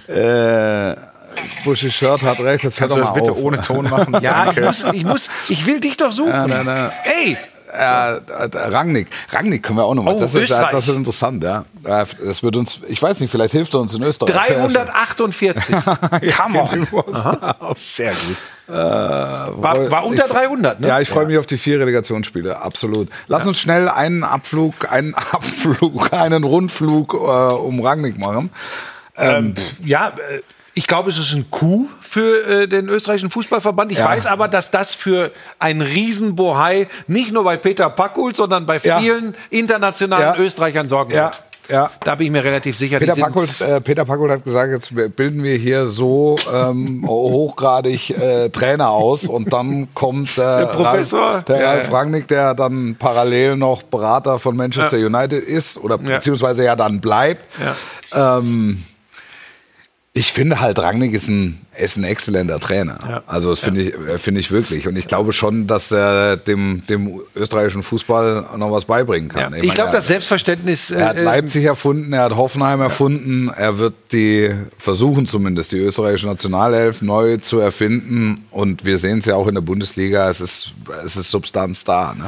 [0.09, 0.97] Äh,
[1.65, 3.39] Buschi Shirt hat recht, jetzt hör Kannst doch du mal das bitte auf.
[3.45, 4.17] ohne Ton machen?
[4.23, 6.31] Ja, ich muss, ich muss, ich will dich doch suchen.
[6.31, 6.91] nein, nein.
[7.05, 7.37] Ey,
[7.73, 9.09] Äh, äh, Rangnick.
[9.31, 10.15] Rangnick können wir auch noch mal.
[10.15, 10.71] Oh, das, ist, Österreich.
[10.71, 11.65] das ist interessant, ja.
[11.85, 14.49] Äh, Das wird uns, ich weiß nicht, vielleicht hilft er uns in Österreich.
[14.49, 15.75] 348.
[16.37, 16.87] Come on.
[17.77, 18.37] Sehr gut.
[18.69, 20.89] War, war unter 300, ne?
[20.89, 23.09] Ja, ich freue mich auf die vier Relegationsspiele, absolut.
[23.29, 28.51] Lass uns schnell einen Abflug, einen Abflug, einen Rundflug äh, um Rangnick machen.
[29.17, 30.41] Ähm, ja, äh,
[30.79, 33.93] ich glaube, es ist ein Coup für äh, den österreichischen Fußballverband.
[33.93, 34.05] Ich Ja.
[34.09, 39.01] weiß aber, dass das für einen Riesenbohai nicht nur bei Peter Packult, sondern bei Ja.
[39.01, 40.45] vielen internationalen Ja.
[40.45, 41.41] Österreichern sorgen Ja, wird.
[41.71, 41.91] ja.
[42.05, 42.99] Da bin ich mir relativ sicher.
[42.99, 48.51] Peter Packult, äh, Peter Packult hat gesagt, jetzt bilden wir hier so ähm, hochgradig äh,
[48.51, 51.21] Trainer aus und dann kommt der, Der Professor.
[51.23, 51.97] Ralf, der Ja, Ralf ja.
[51.97, 55.07] Rangnick, der dann parallel noch Berater von Manchester Ja.
[55.07, 56.17] United ist oder Ja.
[56.17, 57.43] beziehungsweise ja dann bleibt.
[58.13, 58.37] Ja.
[58.39, 58.85] Ähm,
[60.17, 62.99] ich finde halt, Rangnick ist ein, ist ein exzellenter Trainer.
[63.07, 63.23] Ja.
[63.27, 64.89] Also das finde ich, äh, finde ich wirklich.
[64.89, 69.43] Und ich glaube schon, dass er dem, dem österreichischen Fußball noch was beibringen Ja.
[69.43, 69.55] kann.
[69.55, 70.91] Ich meine, glaube, das Selbstverständnis.
[70.91, 75.79] er hat äh, Leipzig erfunden, er hat Hoffenheim erfunden, er wird die versuchen zumindest die
[75.81, 80.41] österreichische Nationalelf neu zu erfinden und wir sehen es ja auch in der Bundesliga, es
[80.41, 80.73] ist
[81.05, 82.15] es ist Substanz da.
[82.15, 82.25] Ne?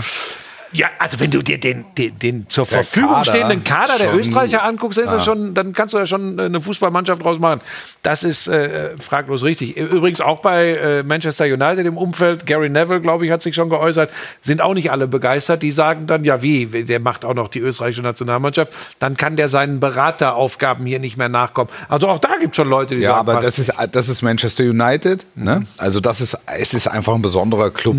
[0.73, 4.63] Ja, also wenn du dir den, den, den zur Verfügung Kader stehenden Kader der Österreicher
[4.65, 7.61] anguckst, dann, ist das schon, dann kannst du ja schon eine Fußballmannschaft draus machen.
[8.03, 9.77] Das ist äh, fraglos richtig.
[9.77, 13.71] Übrigens auch bei äh, Manchester United im Umfeld, Gary Neville, glaube ich, hat sich schon
[13.71, 14.11] geäußert,
[14.43, 15.63] sind auch nicht alle begeistert.
[15.63, 19.49] Die sagen dann, ja wie, der macht auch noch die österreichische Nationalmannschaft, dann kann der
[19.49, 21.71] seinen Berateraufgaben hier nicht mehr nachkommen.
[21.89, 24.23] Also auch da gibt es schon Leute, die Ja, sagen, aber das ist, das ist
[24.23, 25.25] Manchester United.
[25.35, 25.67] Ne?
[25.79, 27.97] Also das ist, es ist einfach ein besonderer Club.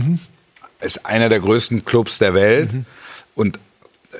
[0.81, 2.69] Ist einer der größten Clubs der Welt.
[3.35, 4.17] Und äh,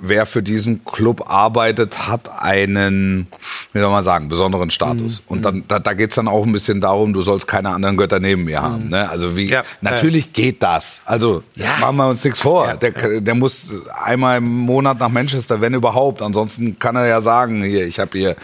[0.00, 3.28] wer für diesen Club arbeitet, hat einen,
[3.72, 5.22] wie soll man sagen, besonderen Status.
[5.28, 7.96] Und dann, da, da geht es dann auch ein bisschen darum, du sollst keine anderen
[7.96, 8.88] Götter neben mir haben.
[8.88, 9.08] Ne?
[9.08, 9.62] Also wie, Ja.
[9.80, 11.00] natürlich geht das.
[11.04, 11.76] Also Ja.
[11.78, 12.74] machen wir uns nichts vor.
[12.74, 13.70] Der, der muss
[14.04, 16.22] einmal im Monat nach Manchester, wenn überhaupt.
[16.22, 18.36] Ansonsten kann er ja sagen, hier, ich habe hier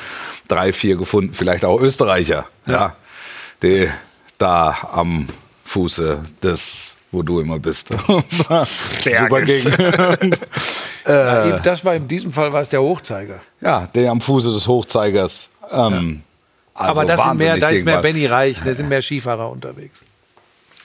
[0.46, 2.94] drei, vier gefunden, vielleicht auch Österreicher, ja.
[3.62, 3.88] die
[4.38, 5.26] da am
[5.77, 7.89] Fuße des, wo du immer bist.
[7.99, 9.77] Super Gegend.
[11.09, 13.39] Ja, das war in diesem Fall war es der Hochzeiger.
[13.61, 15.51] ja, der am Fuße des Hochzeigers.
[15.71, 16.23] Ähm,
[16.75, 18.03] also aber das sind mehr, da ist mehr.
[18.03, 20.01] Benny Reich, da sind mehr Skifahrer unterwegs.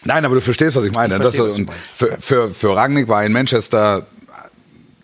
[0.04, 1.16] Nein, aber du verstehst, was ich meine.
[1.16, 4.06] Ich das, verstehe, was du und für, für, für Rangnick war in Manchester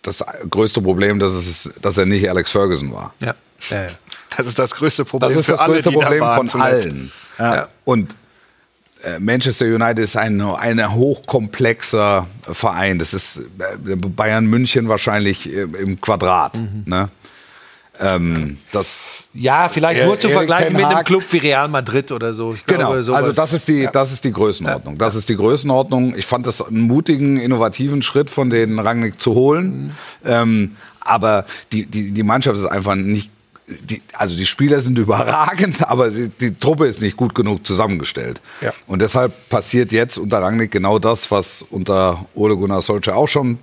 [0.02, 3.12] das größte Problem, dass, es, dass er nicht Alex Ferguson war.
[3.20, 3.34] Ja.
[3.70, 3.88] ja, ja.
[4.36, 6.48] Das ist das größte Problem Das ist für das alle, größte da Problem waren von
[6.48, 6.86] zuletzt.
[6.86, 7.12] allen.
[7.38, 7.68] Ja.
[7.84, 8.16] Und äh,
[9.20, 12.98] Manchester United ist ein, ein hochkomplexer Verein.
[12.98, 16.56] Das ist äh, Bayern München wahrscheinlich äh, im Quadrat.
[16.56, 16.82] Mhm.
[16.86, 17.08] Ne?
[18.00, 22.54] Ähm, das Ja, vielleicht nur zu vergleichen mit einem Club wie Real Madrid oder so.
[22.54, 23.90] Ich Genau, glaube, also das ist die, ja.
[23.90, 24.98] das ist die Größenordnung.
[24.98, 26.16] Das ist die Größenordnung.
[26.16, 29.96] Ich fand das einen mutigen, innovativen Schritt von den Rangnick zu holen.
[30.24, 33.30] Ähm, aber die, die, die Mannschaft ist einfach nicht,
[33.68, 38.40] die, also die Spieler sind überragend, aber sie, die Truppe ist nicht gut genug zusammengestellt.
[38.60, 38.72] Ja.
[38.86, 43.58] Und deshalb passiert jetzt unter Rangnick genau das, was unter Ole Gunnar Solskjaer auch schon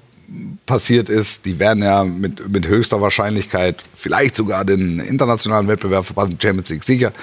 [0.65, 1.45] passiert ist.
[1.45, 6.83] Die werden ja mit, mit höchster Wahrscheinlichkeit vielleicht sogar den internationalen Wettbewerb verpassen, Champions League
[6.83, 7.13] sicher.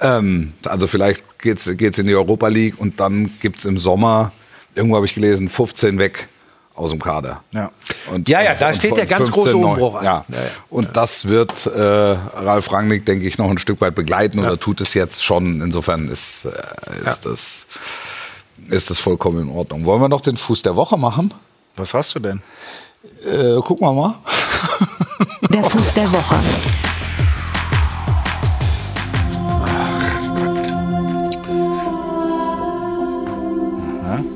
[0.00, 4.32] Ähm, also vielleicht geht's geht's in die Europa League und dann gibt's im Sommer,
[4.74, 6.28] irgendwo habe ich gelesen, 15 weg
[6.74, 7.42] aus dem Kader.
[7.52, 7.70] Ja.
[8.10, 9.56] Und, Ja, ja, und- da und steht der ganz 15 große.
[9.56, 10.04] Umbruch an.
[10.04, 10.24] Ja.
[10.28, 10.42] Ja, ja.
[10.70, 14.80] Und das wird äh, Ralf Rangnick, denke ich, noch ein Stück weit begleiten oder tut
[14.80, 15.60] es jetzt schon.
[15.60, 16.50] Insofern ist, äh,
[17.08, 17.66] ist, das,
[18.70, 19.84] ist das vollkommen in Ordnung.
[19.84, 21.32] Wollen wir noch den Fuß der Woche machen?
[21.76, 22.42] Was hast du denn?
[23.24, 24.14] Äh, gucken wir mal.
[25.52, 26.36] Der Fuß der Woche.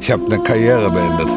[0.00, 1.28] Ich habe eine Karriere beendet.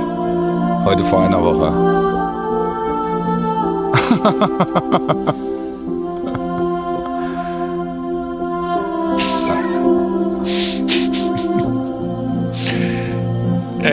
[0.89, 1.69] Heute vor einer Woche.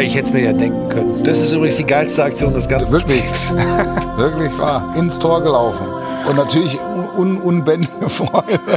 [0.01, 1.25] Ich hätte es mir ja denken können.
[1.25, 3.23] Das ist übrigens die geilste Aktion des ganzen Wirklich.
[4.17, 4.95] Wirklich wahr.
[4.97, 5.87] Ins Tor gelaufen.
[6.29, 6.79] Und natürlich
[7.17, 8.61] un unbändige Freude.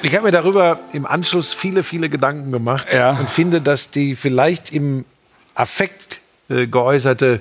[0.00, 3.10] Ich habe mir darüber im Anschluss viele, viele Gedanken gemacht Ja.
[3.18, 5.04] und finde, dass die vielleicht im
[5.58, 7.40] Affekt äh, geäußerte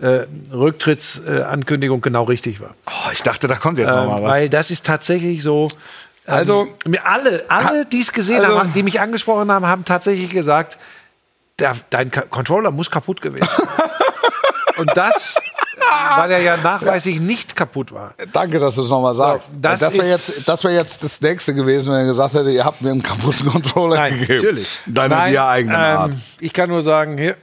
[0.00, 0.20] äh,
[0.52, 2.74] Rücktrittsankündigung genau richtig war.
[2.86, 4.30] Oh, ich dachte, da kommt jetzt noch Ähm, mal was.
[4.30, 5.68] weil das ist tatsächlich so.
[6.26, 9.84] ähm, Also- mir alle, alle, die es gesehen also- haben, die mich angesprochen haben, haben
[9.84, 10.78] tatsächlich gesagt,
[11.58, 13.48] der, dein Controller muss kaputt gewesen.
[14.78, 15.34] Und das,
[16.16, 18.14] weil er ja nachweislich nicht kaputt war.
[18.32, 19.52] Danke, dass du es nochmal sagst.
[19.60, 22.64] das das wäre jetzt, das wär jetzt das nächste gewesen, wenn er gesagt hätte, ihr
[22.64, 24.34] habt mir einen kaputten Controller Nein, gegeben.
[24.34, 24.78] natürlich.
[24.86, 26.12] Deine Nein, dir eigenen ähm, Art.
[26.40, 27.36] Ich kann nur sagen, hier.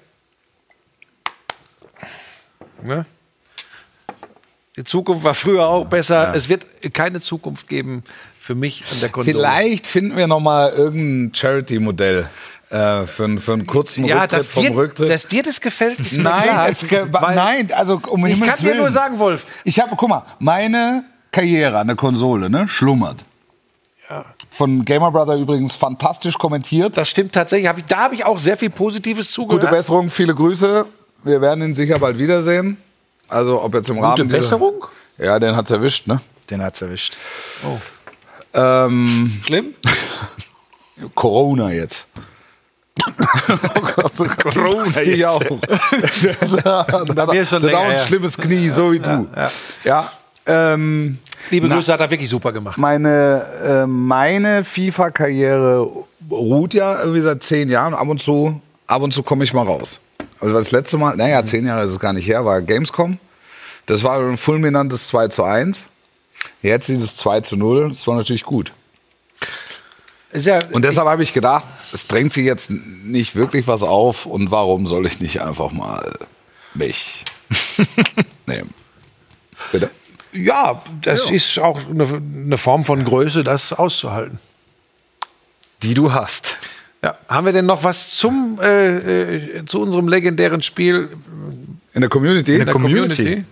[2.84, 3.06] Ne?
[4.76, 6.36] Die Zukunft war früher auch besser.
[6.36, 8.04] Es wird keine Zukunft geben
[8.40, 9.36] für mich an der Konsole.
[9.36, 12.30] Vielleicht finden wir nochmal irgendein Charity-Modell
[12.70, 15.10] äh, für, einen- für einen kurzen ja, Rücktritt dass vom dir, Rücktritt.
[15.10, 16.46] dass dir das gefällt, ist mir klar.
[16.46, 16.86] nein, es,
[17.36, 18.78] nein, also um Ich Himmels kann dir Willen.
[18.80, 23.24] nur sagen, Wolf, Ich habe, guck mal, meine Karriere an der Konsole, ne, schlummert.
[24.50, 26.96] Von Gamer Brother übrigens fantastisch kommentiert.
[26.98, 27.68] das stimmt tatsächlich.
[27.68, 29.62] Hab ich, da habe ich auch sehr viel Positives zugehört.
[29.64, 30.86] Gute Besserung, viele Grüße.
[31.24, 32.78] Wir werden ihn sicher bald wiedersehen.
[33.28, 34.86] Also ob jetzt im Rahmen dieser- Besserung?
[35.18, 36.22] Ja, den hat's erwischt, ne?
[36.50, 37.18] Den hat's erwischt.
[38.54, 39.74] Ähm, Schlimm?
[41.16, 42.08] Corona jetzt.
[44.44, 45.26] Corona jetzt.
[45.26, 45.40] auch.
[47.16, 49.28] Bei mir schon länger auch ein schlimmes Knie, so wie du.
[49.84, 50.12] Ja.
[50.46, 51.18] ähm,
[51.50, 51.70] Liebe.
[51.70, 52.78] Grüße, hat er wirklich super gemacht.
[52.78, 55.88] meine äh, meine FIFA-Karriere
[56.30, 57.94] ruht ja irgendwie seit zehn Jahren.
[57.94, 60.00] Ab und zu, ab und zu komme ich mal raus.
[60.40, 63.18] Also das letzte Mal, naja, zehn Jahre ist es gar nicht her, war Gamescom.
[63.86, 65.90] Das war ein fulminantes 2 zu 1.
[66.62, 68.72] Jetzt dieses 2 zu 0, das war natürlich gut.
[70.34, 74.52] Ja, Und deshalb habe ich gedacht, es drängt sich jetzt nicht wirklich was auf und
[74.52, 76.18] warum soll ich nicht einfach mal
[76.74, 77.24] mich
[78.46, 78.74] nehmen?
[79.72, 79.90] Bitte?
[80.34, 84.40] ja, das ist auch eine, eine Form von Größe, das auszuhalten.
[85.84, 86.58] Die du hast.
[87.04, 87.18] Ja.
[87.30, 91.10] Haben wir denn noch was zum, äh, äh, zu unserem legendären Spiel
[91.94, 92.56] In der Community?
[92.56, 93.46] in der Community?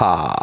[0.00, 0.34] Ha,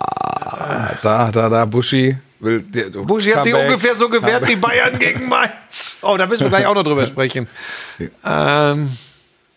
[1.02, 2.18] da, da, da, Buschi.
[2.42, 5.98] Will, der, Buschi hat sich ungefähr so gewehrt wie Bayern gegen Mainz.
[6.02, 7.48] Oh, da müssen wir gleich auch noch drüber sprechen.
[8.26, 8.92] Ähm,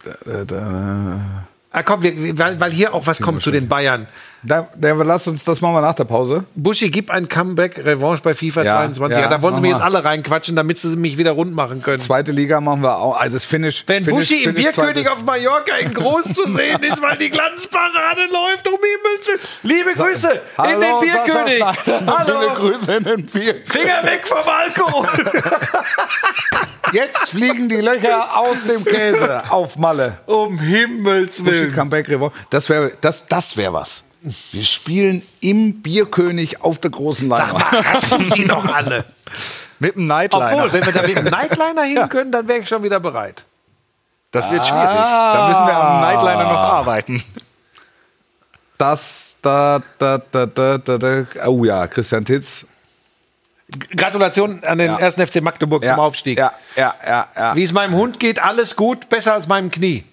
[0.04, 4.06] Da, da, ah, komm, wir, weil, weil hier auch was kommt zu den Bayern.
[4.42, 6.44] da, da, lass uns, das machen wir nach der Pause.
[6.54, 9.22] Buschi, gib ein Comeback, Revanche bei FIFA Ja, 22.
[9.22, 11.98] ja, da wollen sie mir jetzt alle reinquatschen, damit sie mich wieder rund machen können.
[11.98, 13.18] Zweite Liga machen wir auch.
[13.18, 13.84] Also das Finish.
[13.86, 18.22] Wenn Finish, Buschi im Bierkönig auf Mallorca in groß zu sehen ist, weil die Glanzparade
[18.30, 19.44] läuft, um Himmels.
[19.62, 21.58] Liebe Grüße in Hallo, den Bierkönig.
[21.58, 22.18] Sascha.
[22.18, 22.40] Hallo.
[22.40, 23.68] Viele Grüße in den Bierkönig.
[23.70, 25.08] Finger weg vom Alkohol.
[26.92, 30.18] Jetzt fliegen die Löcher aus dem Käse auf Malle.
[30.26, 31.72] um Himmels Willen.
[31.72, 32.08] Comeback.
[32.50, 34.04] Das wäre das, das wär was.
[34.52, 37.64] Wir spielen im Bierkönig auf der großen Leinwand.
[37.72, 39.04] Raschen die doch alle.
[39.78, 40.52] Mit dem Nightliner.
[40.52, 43.44] Obwohl, wenn wir da mit dem Nightliner hin können, dann wäre ich schon wieder bereit.
[44.30, 44.84] das wird schwierig.
[44.84, 47.22] Da müssen wir am Nightliner noch arbeiten.
[48.78, 51.24] Das, da, da, da, da, da, da.
[51.46, 52.66] Oh ja, Christian Titz.
[53.96, 54.96] Gratulation an den Ja.
[54.96, 55.16] 1.
[55.16, 56.38] FC Magdeburg Ja, zum Aufstieg.
[56.38, 57.56] Ja, ja, ja, ja.
[57.56, 60.04] Wie es meinem Hund geht, alles gut, besser als meinem Knie.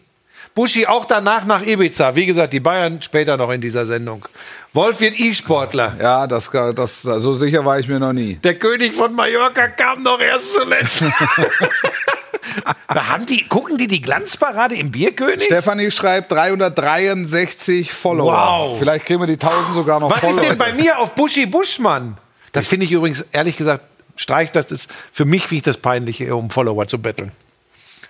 [0.54, 2.16] Buschi auch danach nach Ibiza.
[2.16, 4.26] Wie gesagt, die Bayern später noch in dieser Sendung.
[4.74, 5.96] Wolf wird E-Sportler.
[6.02, 8.36] Ja, das, das, so sicher war ich mir noch nie.
[8.36, 11.04] Der König von Mallorca kam noch erst zuletzt.
[12.90, 15.46] haben die, gucken die die Glanzparade im Bierkönig?
[15.46, 18.34] Stefanie schreibt 363 Follower.
[18.34, 18.80] Wow.
[18.80, 20.42] Vielleicht kriegen wir die 1000 sogar noch Was ist Follower.
[20.50, 22.18] denn bei mir auf Buschi Buschmann?
[22.52, 23.84] Das finde ich übrigens, ehrlich gesagt,
[24.16, 27.32] streich das ist für mich wie ich das Peinliche, um Follower zu betteln.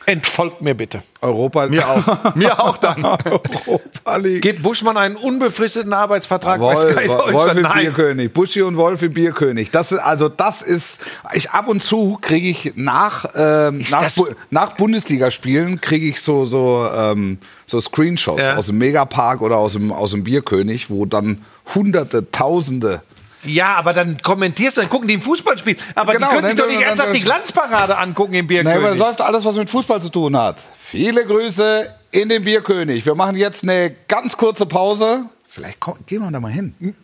[0.08, 1.04] Entfolgt mir bitte.
[1.22, 2.34] Europa Mir auch.
[2.36, 3.06] Mir auch dann.
[3.26, 4.42] Europa League.
[4.42, 7.82] Gibt Buschmann einen unbefristeten Arbeitsvertrag bei Wolf, Sky Wolf im Nein.
[7.82, 8.34] Bierkönig.
[8.34, 9.70] Buschi und Wolf im Bierkönig.
[9.70, 11.02] Das ist, also das ist,
[11.34, 16.20] ich ab und zu kriege ich nach, ähm, Ist nach, Bu nach Bundesligaspielen kriege ich
[16.20, 18.56] so, so, ähm, so Screenshots Ja.
[18.56, 23.04] aus dem Megapark oder aus dem, aus dem Bierkönig, wo dann Hunderte, Tausende
[23.44, 25.76] Ja, aber dann kommentierst du, dann gucken die ein Fußballspiel.
[25.96, 28.80] Aber Genau, die können sich doch nicht ernsthaft die Glanzparade angucken im Nein, aber das
[28.82, 29.00] Bierkönig.
[29.00, 30.58] läuft alles, was mit Fußball zu tun hat.
[30.78, 33.06] Viele Grüße in den Bierkönig.
[33.06, 35.26] Wir machen jetzt eine ganz kurze Pause.
[35.46, 36.76] Vielleicht komm, gehen wir da mal hin.
[36.80, 36.96] Gehen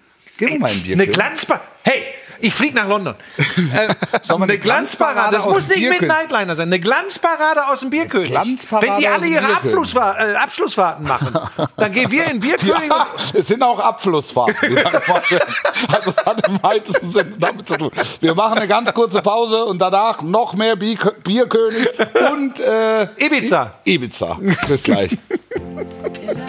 [0.52, 1.12] wir mal in den Eine Bierkönig.
[1.15, 1.63] Glanzparade.
[1.84, 2.04] Hey,
[2.39, 3.15] ich fliege nach London.
[3.73, 3.93] Äh,
[4.34, 5.36] eine eine Glanzparade.
[5.36, 6.02] Das muss nicht mit?
[6.02, 6.67] Nightliner sein.
[6.69, 8.30] Eine Glanzparade aus dem Bierkönig.
[8.30, 9.56] Glanzparade Wenn die alle ihre.
[9.56, 11.38] Abschlussfahr äh, Abschlussfahrten machen,
[11.78, 12.89] dann gehen wir in den Bierkönig.
[12.89, 14.78] Ja, es sind auch Abflussfahrten.
[14.78, 17.91] also es hat im weitesten Sinne damit zu tun.
[18.21, 21.88] Wir machen eine ganz kurze Pause und danach noch mehr Bierkö- Bierkönig
[22.32, 23.73] und äh, Ibiza.
[23.84, 24.38] Ibiza.
[24.67, 25.17] Bis gleich.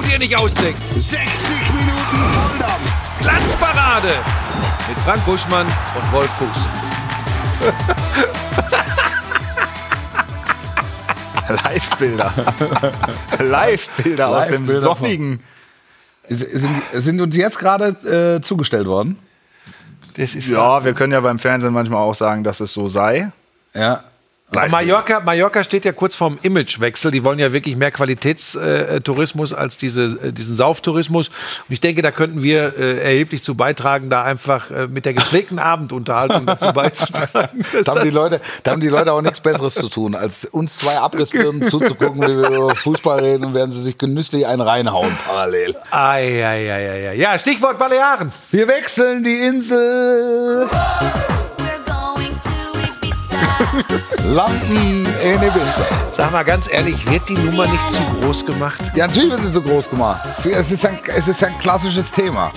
[0.00, 0.80] du dir nicht ausdenken.
[0.96, 1.20] 60
[1.74, 3.20] Minuten Volldampf.
[3.20, 4.08] Glanzparade
[4.88, 6.58] mit Frank Buschmann und Wolf Fuß.
[11.64, 12.32] Live-Bilder.
[13.38, 15.40] Live-Bilder aus dem sonnigen.
[16.28, 19.18] Sind, sind uns jetzt gerade äh, zugestellt worden?
[20.16, 23.32] Das ist Ja, wir können ja beim Fernsehen manchmal auch sagen, dass es so sei.
[23.74, 24.04] Ja.
[24.50, 27.10] Mallorca, Mallorca steht ja kurz vorm Imagewechsel.
[27.10, 31.28] Die wollen ja wirklich mehr Qualitätstourismus als diese, äh, diesen Sauftourismus.
[31.28, 35.12] Und ich denke, da könnten wir äh, erheblich zu beitragen, da einfach äh, mit der
[35.12, 37.64] gepflegten Abendunterhaltung dazu beizutragen.
[37.84, 40.78] Da haben, die Leute, da haben die Leute auch nichts Besseres zu tun, als uns
[40.78, 45.16] zwei Abrissbirnen zuzugucken, wie wir über Fußball reden und werden sie sich genüsslich einen reinhauen
[45.26, 45.76] parallel.
[45.90, 47.14] Ei, ei, ei, ei, ei.
[47.16, 48.32] Ja, Stichwort Balearen.
[48.50, 50.68] Wir wechseln die Insel.
[54.24, 55.86] Landen in Ibiza.
[56.16, 58.80] Sag mal ganz ehrlich, wird die Nummer nicht zu groß gemacht?
[58.94, 60.20] Ja, natürlich wird sie so groß gemacht.
[60.44, 62.52] Es ist ein, es ist ein klassisches Thema.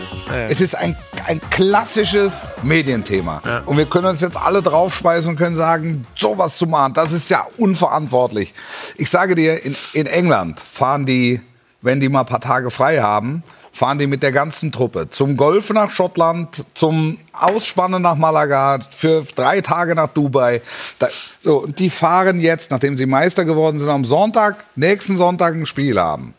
[0.49, 0.95] Es ist ein,
[1.27, 3.41] ein klassisches Medienthema.
[3.65, 7.29] Und wir können uns jetzt alle draufspeisen und können sagen, sowas zu machen, das ist
[7.29, 8.53] ja unverantwortlich.
[8.97, 11.41] Ich sage dir, in, in England fahren die,
[11.81, 15.37] wenn die mal ein paar Tage frei haben, fahren die mit der ganzen Truppe zum
[15.37, 20.61] Golf nach Schottland, zum Ausspannen nach Malaga, für drei Tage nach Dubai.
[20.99, 21.07] Da,
[21.39, 25.65] so, und die fahren jetzt, nachdem sie Meister geworden sind, am Sonntag, nächsten Sonntag ein
[25.65, 26.33] Spiel haben,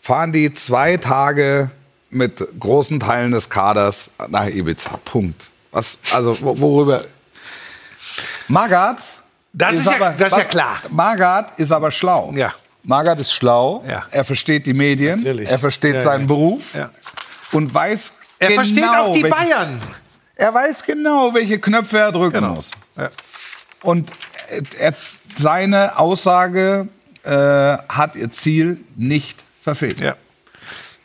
[0.00, 1.70] fahren die zwei Tage
[2.10, 4.98] mit großen Teilen des Kaders nach Ibiza.
[5.04, 5.50] Punkt.
[5.72, 7.02] Was, also wo- worüber?
[8.48, 9.02] Magath.
[9.54, 10.76] Das ist ja- das ist ja klar.
[10.90, 12.32] Magath ist aber schlau.
[12.34, 12.52] Ja.
[12.84, 13.84] Magath ist schlau.
[13.88, 14.04] Ja.
[14.10, 15.20] Er versteht die Medien.
[15.22, 15.48] Natürlich.
[15.48, 16.26] Er versteht Ja, seinen ja.
[16.26, 16.76] Beruf
[17.52, 19.82] und weiß Er genau, versteht auch die welche, Bayern.
[20.36, 22.54] Er weiß genau, welche Knöpfe er drücken Genau.
[22.54, 22.72] muss.
[23.82, 24.10] Und
[24.48, 24.94] er, er,
[25.36, 26.88] seine Aussage
[27.24, 30.00] äh, hat ihr Ziel nicht verfehlt.
[30.00, 30.16] Ja.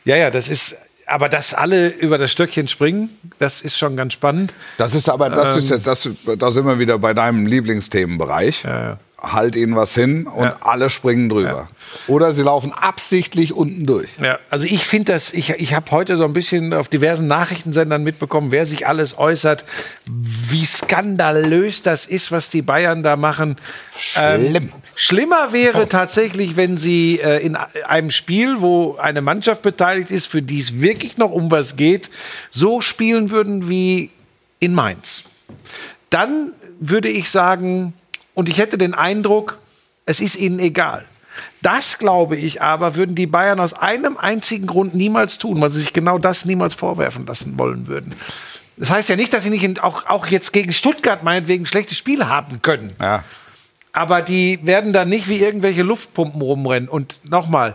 [0.04, 0.74] Ja, ja, das ist.
[1.06, 3.08] Aber dass alle über das Stöckchen springen,
[3.38, 4.52] das ist schon ganz spannend.
[4.76, 6.06] Das ist aber, das ist ja, das,
[6.38, 8.64] da sind wir wieder bei deinem Lieblingsthemenbereich.
[8.64, 8.98] Ja, ja.
[9.20, 10.56] Halt ihnen was hin und Ja.
[10.60, 11.68] alle springen drüber.
[12.06, 14.10] Oder sie laufen absichtlich unten durch.
[14.22, 18.04] Ja, also ich finde das, ich, ich habe heute so ein bisschen auf diversen Nachrichtensendern
[18.04, 19.64] mitbekommen, wer sich alles äußert,
[20.06, 23.56] wie skandalös das ist, was die Bayern da machen.
[23.98, 24.72] Schlimm.
[24.94, 30.42] schlimmer wäre tatsächlich, wenn sie äh, in einem Spiel, wo eine Mannschaft beteiligt ist, für
[30.42, 32.08] die es wirklich noch um was geht,
[32.52, 34.12] so spielen würden wie
[34.60, 35.24] in Mainz.
[36.10, 37.94] Dann würde ich sagen,
[38.38, 39.58] und ich hätte den Eindruck,
[40.06, 41.04] es ist ihnen egal.
[41.60, 45.80] Das, glaube ich aber, würden die Bayern aus einem einzigen Grund niemals tun, weil sie
[45.80, 48.14] sich genau das niemals vorwerfen lassen wollen würden.
[48.76, 51.96] Das heißt ja nicht, dass sie nicht in, auch, auch jetzt gegen Stuttgart meinetwegen schlechte
[51.96, 52.92] Spiele haben können.
[53.00, 53.24] Ja.
[53.90, 56.88] Aber die werden dann nicht wie irgendwelche Luftpumpen rumrennen.
[56.88, 57.74] Und nochmal,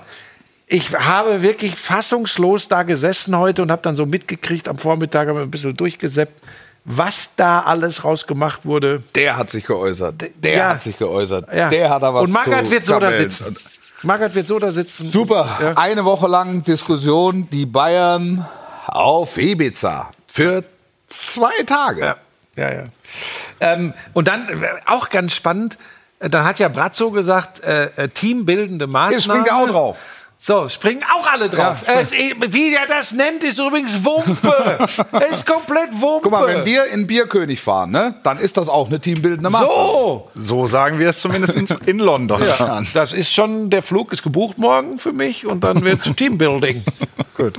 [0.67, 5.35] ich habe wirklich fassungslos da gesessen heute und habe dann so mitgekriegt, am Vormittag haben
[5.35, 6.41] wir ein bisschen durchgesäppt,
[6.85, 9.03] was da alles rausgemacht wurde.
[9.15, 10.15] Der hat sich geäußert.
[10.35, 10.69] Der Ja.
[10.69, 11.53] hat sich geäußert.
[11.53, 11.69] Ja.
[11.69, 13.55] Der hat da was Und Magath wird so da sitzen.
[14.03, 15.11] Magath wird so da sitzen.
[15.11, 15.47] Super.
[15.61, 15.73] Ja.
[15.77, 17.47] Eine Woche lang Diskussion.
[17.51, 18.45] Die Bayern
[18.87, 20.11] auf Ibiza.
[20.27, 20.63] Für
[21.07, 22.01] zwei Tage.
[22.01, 22.17] Ja,
[22.57, 22.83] ja, ja.
[23.61, 24.47] Ähm, und dann
[24.85, 25.77] auch ganz spannend,
[26.19, 29.11] dann hat ja Brazzo gesagt, äh, äh, teambildende Maßnahmen.
[29.13, 29.97] Jetzt springt auch drauf.
[30.45, 31.83] So, springen auch alle drauf.
[31.87, 34.77] Ja, es, wie er das nennt, ist übrigens Wumpe.
[34.81, 34.97] es
[35.37, 36.23] ist komplett Wumpe.
[36.23, 39.71] Guck mal, wenn wir in Bierkönig fahren, ne, dann ist das auch eine teambildende Maßnahme.
[39.73, 42.43] so, So sagen wir es zumindest in, London.
[42.45, 46.83] ja, das ist schon, der Flug ist gebucht morgen für mich und dann wird's Teambuilding.
[47.37, 47.53] Gut.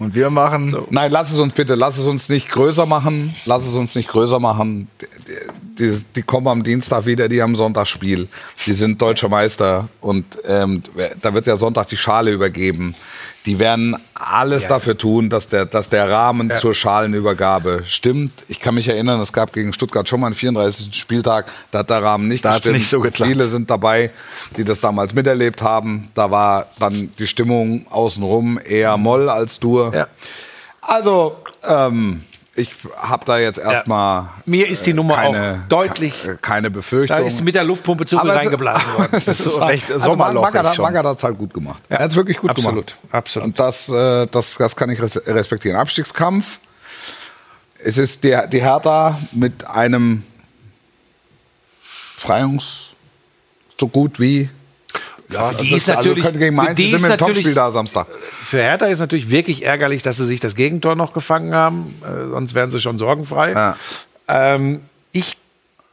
[0.00, 3.34] Und wir machen Nein, lass es uns bitte, lass es uns nicht größer machen.
[3.44, 4.88] Lass es uns nicht größer machen.
[4.98, 5.34] Die,
[5.78, 8.26] die, die kommen am Dienstag wieder, die haben Sonntagsspiel.
[8.66, 10.82] Die sind deutscher Meister und ähm,
[11.20, 12.94] da wird ja Sonntag die Schale übergeben.
[13.46, 18.32] Die werden alles dafür tun, dass der, dass der Rahmen zur Schalenübergabe stimmt.
[18.48, 20.94] Ich kann mich erinnern, es gab gegen Stuttgart schon mal einen 34.
[20.94, 22.74] Spieltag, da hat der Rahmen nicht Da gestimmt.
[22.76, 23.30] nicht so geklappt.
[23.30, 24.10] Viele sind dabei,
[24.58, 26.10] die das damals miterlebt haben.
[26.14, 29.90] Da war dann die Stimmung außenrum eher Moll als Dur.
[29.94, 30.06] Ja.
[30.82, 31.36] Also,
[31.66, 32.24] ähm,
[32.60, 36.22] ich habe da jetzt erstmal Mir ist die Nummer keine, auch deutlich.
[36.22, 37.16] ke- keine Befürchtung.
[37.18, 39.08] Da ist mit der Luftpumpe zu viel reingeblasen worden.
[39.12, 40.82] es ist so recht also sommerlochig Magath schon.
[40.84, 41.82] Magath hat es halt gut gemacht.
[41.88, 42.98] Er hat es wirklich gut Absolut, gemacht.
[43.12, 43.46] absolut.
[43.48, 45.76] Und das, äh, das, das kann ich res respektieren.
[45.78, 46.60] Abstiegskampf.
[47.82, 50.22] Es ist die, die Hertha mit einem
[51.82, 52.90] Freiungs
[53.78, 54.50] so gut wie
[55.32, 56.96] Ja, für die Also ist es- also natürlich, könnte gegen für Mainz, die die sind
[56.96, 58.06] ist mit dem natürlich Topspiel da Samstag.
[58.20, 62.00] Für Hertha ist natürlich wirklich ärgerlich, dass sie sich das Gegentor noch gefangen haben.
[62.02, 63.52] Äh, sonst wären sie schon sorgenfrei.
[63.52, 63.76] Ja.
[64.28, 65.36] Ähm, ich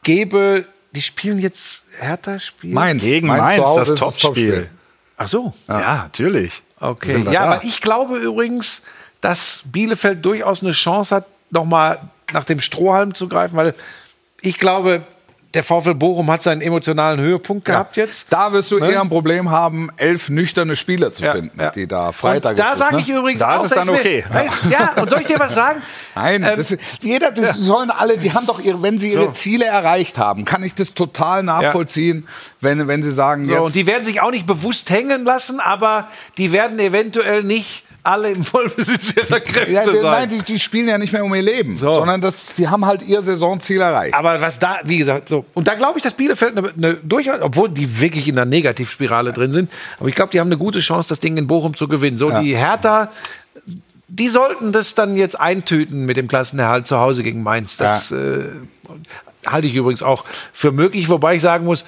[0.02, 2.74] gebe, die spielen jetzt Hertha spielen.
[2.74, 3.02] Mainz.
[3.02, 4.70] gegen Mainz Mainz, das ist das Topspiel.
[5.16, 5.52] Ach so.
[5.68, 6.62] Ja, natürlich.
[6.80, 7.24] Okay.
[7.26, 7.40] Ja, da.
[7.40, 8.82] aber ich glaube übrigens,
[9.20, 12.00] dass Bielefeld durchaus eine Chance hat, nochmal
[12.32, 13.72] nach dem Strohhalm zu greifen, weil
[14.40, 15.02] ich glaube,
[15.54, 18.26] der VfL Bochum hat seinen emotionalen Höhepunkt gehabt jetzt.
[18.30, 18.90] Da wirst du Ne?
[18.92, 21.70] eher ein Problem haben, elf nüchterne Spieler zu Ja, finden, ja.
[21.70, 22.78] die da Freitag und da ist.
[22.78, 23.00] sage ne?
[23.00, 24.24] ich übrigens Da ist auch, es da dann mir- okay.
[24.30, 25.80] da ist, ja, und soll ich dir was sagen?
[26.14, 29.24] Nein, Ähm, das ist, jeder, das sollen alle, die haben doch ihre, wenn sie ihre
[29.24, 29.30] So.
[29.32, 32.28] Ziele erreicht haben, kann ich das total nachvollziehen,
[32.60, 35.60] wenn, wenn sie sagen, So, jetzt, und die werden sich auch nicht bewusst hängen lassen,
[35.60, 40.02] aber die werden eventuell nicht alle im Vollbesitz ihrer Kräfte ja, die, sein.
[40.02, 41.92] nein, die, die spielen ja nicht mehr um ihr Leben, So.
[41.92, 44.14] sondern das, die haben halt ihr Saisonziel erreicht.
[44.14, 45.44] Aber was da, wie gesagt, so.
[45.54, 49.32] Und da glaube ich, dass Bielefeld eine, eine durchaus, obwohl die wirklich in der Negativspirale
[49.32, 51.88] drin sind, aber ich glaube, die haben eine gute Chance, das Ding in Bochum zu
[51.88, 52.18] gewinnen.
[52.18, 53.10] So, die Hertha,
[54.08, 57.76] die sollten das dann jetzt eintüten mit dem Klassenerhalt zu Hause gegen Mainz.
[57.76, 58.44] Das äh,
[59.46, 61.84] halte ich übrigens auch für möglich, wobei ich sagen muss,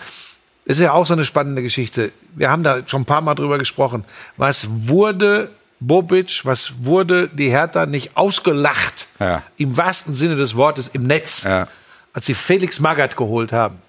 [0.67, 2.13] das ist ja auch so eine spannende Geschichte.
[2.35, 4.05] Wir haben da schon ein paar Mal drüber gesprochen.
[4.37, 5.51] Was wurde
[5.81, 9.43] Bobic, was wurde die Hertha nicht ausgelacht, Ja.
[9.57, 11.67] im wahrsten Sinne des Wortes, im Netz, Ja.
[12.13, 13.81] als sie Felix Magath geholt haben.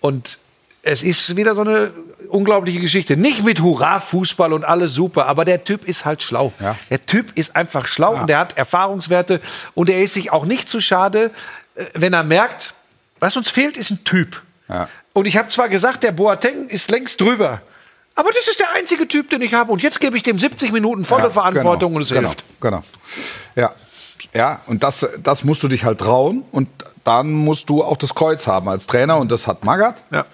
[0.00, 0.38] Und
[0.82, 1.92] es ist wieder so eine
[2.28, 3.16] unglaubliche Geschichte.
[3.16, 6.52] Nicht mit Hurra-Fußball und alles super, aber der Typ ist halt schlau.
[6.60, 6.76] Ja.
[6.90, 9.40] Der Typ ist einfach schlau und der hat Erfahrungswerte
[9.74, 11.30] und er ist sich auch nicht zu schade,
[11.74, 12.74] äh, wenn er merkt,
[13.20, 14.42] was uns fehlt, ist ein Typ.
[15.12, 17.62] Und ich habe zwar gesagt, der Boateng ist längst drüber.
[18.16, 19.70] Aber das ist der einzige Typ, den ich habe.
[19.70, 22.44] Und jetzt gebe ich dem 70 Minuten volle Ja, Verantwortung genau, und es genau, hilft.
[22.60, 22.82] Genau.
[23.54, 23.72] Ja.
[24.34, 26.42] Ja, und das, das musst du dich halt trauen.
[26.50, 26.68] Und
[27.04, 29.18] dann musst du auch das Kreuz haben als Trainer.
[29.18, 30.02] Und das hat Magath.
[30.10, 30.24] Ja.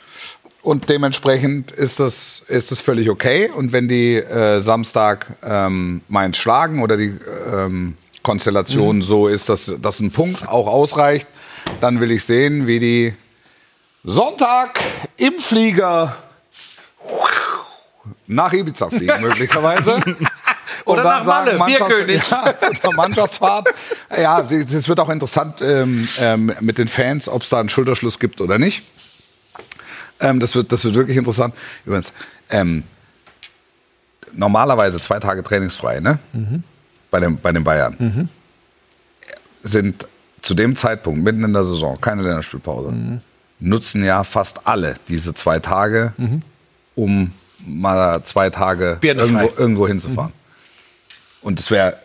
[0.62, 3.50] Und dementsprechend ist das, ist das völlig okay.
[3.50, 7.18] Und wenn die äh, Samstag ähm, Mainz schlagen oder die
[7.52, 9.02] ähm, Konstellation Mhm.
[9.02, 11.26] so ist, dass, dass ein Punkt auch ausreicht,
[11.80, 13.14] dann will ich sehen, wie die
[14.04, 14.80] Sonntag
[15.16, 16.16] im Flieger
[18.26, 19.96] nach Ibiza fliegen, möglicherweise.
[20.84, 22.22] Und Oder nach Malle, Bierkönig.
[22.30, 23.68] Ja, oder Mannschaftsfahrt.
[24.16, 28.18] Ja, es wird auch interessant ähm, ähm, mit den Fans, ob es da einen Schulterschluss
[28.18, 28.82] gibt oder nicht.
[30.18, 31.54] Ähm, das, wird, das wird wirklich interessant.
[31.84, 32.12] Übrigens,
[32.50, 32.84] ähm,
[34.32, 36.18] normalerweise zwei Tage trainingsfrei, ne?
[37.10, 38.28] Bei, den, bei den Bayern.
[39.62, 40.06] Sind
[40.40, 43.20] zu dem Zeitpunkt, mitten in der Saison, keine Länderspielpause,
[43.60, 46.14] nutzen ja fast alle diese zwei Tage,
[46.94, 47.30] um
[47.66, 50.32] mal zwei Tage irgendwo, irgendwo hinzufahren.
[51.42, 51.96] Und es wäre,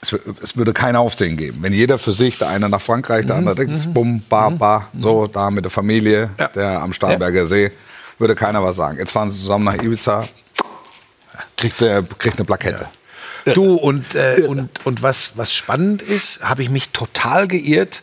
[0.00, 1.58] es, es würde kein Aufsehen geben.
[1.62, 5.26] Wenn jeder für sich, der eine nach Frankreich, der andere denkt, bumm, ba, ba, so,
[5.26, 6.48] da mit der Familie, Ja.
[6.48, 7.72] der am Starnberger See,
[8.18, 8.98] würde keiner was sagen.
[8.98, 10.26] Jetzt fahren sie zusammen nach Ibiza,
[11.56, 12.88] kriegt, der, kriegt eine Plakette.
[13.54, 18.02] Du, und, äh, und, und was, was spannend ist, habe ich mich total geirrt.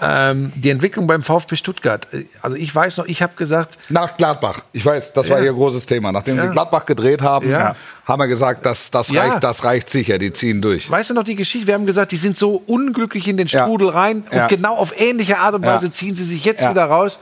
[0.00, 2.08] Ähm, die Entwicklung beim VfB Stuttgart.
[2.12, 4.62] Äh, Also ich weiß noch, ich habe gesagt, Nach Gladbach.
[4.72, 5.44] Ich weiß, das war Ja.
[5.44, 6.10] ihr großes Thema.
[6.10, 6.52] Nachdem sie Ja.
[6.52, 7.76] Gladbach gedreht haben, Ja.
[8.04, 10.90] haben wir gesagt, das, das, reicht, das reicht sicher, die ziehen durch.
[10.90, 11.68] weißt du noch die Geschichte?
[11.68, 13.46] Wir haben gesagt, die sind so unglücklich in den.
[13.46, 17.20] Strudel rein und genau auf ähnliche Art und Weise ziehen sie sich jetzt wieder raus.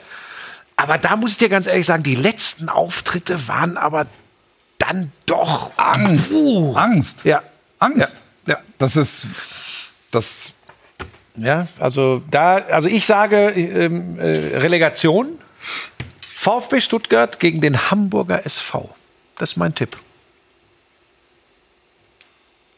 [0.76, 4.06] Aber da muss ich dir ganz ehrlich sagen, die letzten Auftritte waren aber
[4.78, 6.30] dann doch Angst.
[6.32, 6.72] Puh.
[6.74, 7.24] Angst.
[7.24, 7.42] Ja.
[7.78, 8.22] Angst.
[8.46, 8.56] Ja.
[8.78, 9.26] Das ist,
[10.10, 10.52] das,
[11.36, 15.38] Ja, also da, also ich sage ähm, äh, Relegation.
[16.28, 18.94] VfB Stuttgart gegen den Hamburger SV.
[19.38, 19.96] Das ist mein Tipp.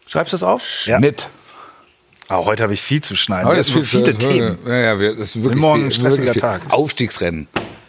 [0.06, 0.62] Schreibst du das auf?
[0.86, 0.98] Ja.
[0.98, 1.28] mit.
[2.28, 3.48] Auch heute habe ich viel zu schneiden.
[3.48, 4.58] Das hatten so viele viel- Themen.
[4.66, 6.40] Ja, ja, wir, das ist wirklich Morgen viel, ein stressiger wirklich viel.
[6.40, 6.60] Tag.
[6.70, 7.48] Aufstiegsrennen.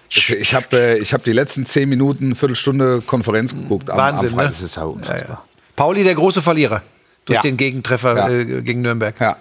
[0.09, 3.89] Ich, habe äh, ich hab die letzten zehn Minuten, Viertelstunde Konferenz geguckt.
[3.89, 4.43] Am, Wahnsinn, am Freitag.
[4.45, 4.49] ne?
[4.51, 5.45] Das ist ja unfassbar.
[5.76, 6.82] Pauli, der große Verlierer.
[7.26, 7.41] Durch Ja.
[7.41, 8.30] den Gegentreffer Ja.
[8.30, 9.20] äh, gegen Nürnberg.
[9.20, 9.38] Ja.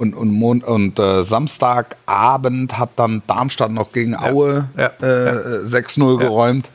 [0.00, 4.92] Und, und, Mon und äh, Samstagabend hat dann Darmstadt noch gegen Aue Ja.
[5.02, 6.70] Äh, 6-0 geräumt.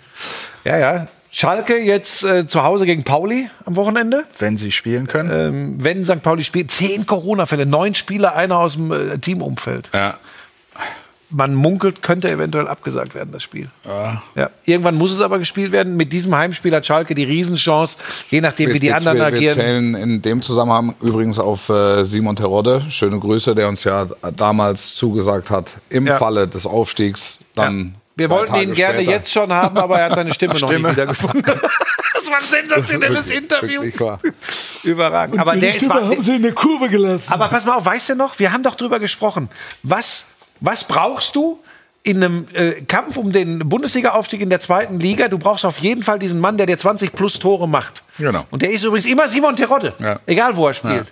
[0.63, 1.07] Ja, ja.
[1.31, 4.25] Schalke jetzt äh, zu Hause gegen Pauli am Wochenende.
[4.37, 5.31] Wenn sie spielen können.
[5.33, 6.21] Ähm, wenn St.
[6.21, 9.89] Pauli spielt, zehn Corona-Fälle, neun Spieler, einer aus dem äh, Teamumfeld.
[9.91, 10.19] Ja.
[11.31, 13.69] Man munkelt, könnte eventuell abgesagt werden, das Spiel.
[14.35, 14.49] Ja.
[14.65, 15.97] Irgendwann muss es aber gespielt werden.
[15.97, 17.97] Mit diesem Heimspiel hat Schalke die Riesenchance,
[18.29, 19.55] je nachdem, wie die wir, anderen wir, wir agieren.
[19.55, 22.85] zählen in dem Zusammenhang übrigens auf äh, Simon Terodde.
[22.89, 26.17] Schöne Grüße, der uns ja damals zugesagt hat, im Ja.
[26.17, 27.95] Falle des Aufstiegs dann.
[28.15, 30.53] Wir zwei wollten Tage ihn gerne später- jetzt schon haben, aber er hat seine Stimme,
[30.59, 30.87] noch Stimme.
[30.89, 31.41] nicht wiedergefunden.
[31.43, 33.81] das war ein sensationelles Wirklich- Interview.
[33.81, 34.33] wirklich.
[34.83, 35.39] Überragend.
[35.39, 37.33] Aber der ist wahr- sie in der Kurve gelassen.
[37.33, 39.49] Aber pass mal auf, weißt du noch, wir haben doch drüber gesprochen.
[39.83, 40.27] Was,
[40.59, 41.59] was brauchst du
[42.03, 45.27] in einem äh, Kampf um den Bundesliga-Aufstieg in der zweiten Liga?
[45.27, 48.03] Du brauchst auf jeden Fall diesen Mann, der dir 20 plus Tore macht.
[48.17, 48.45] Genau.
[48.51, 49.93] Und der ist übrigens immer Simon Terodde.
[49.99, 50.19] Ja.
[50.25, 51.11] Egal, wo er spielt.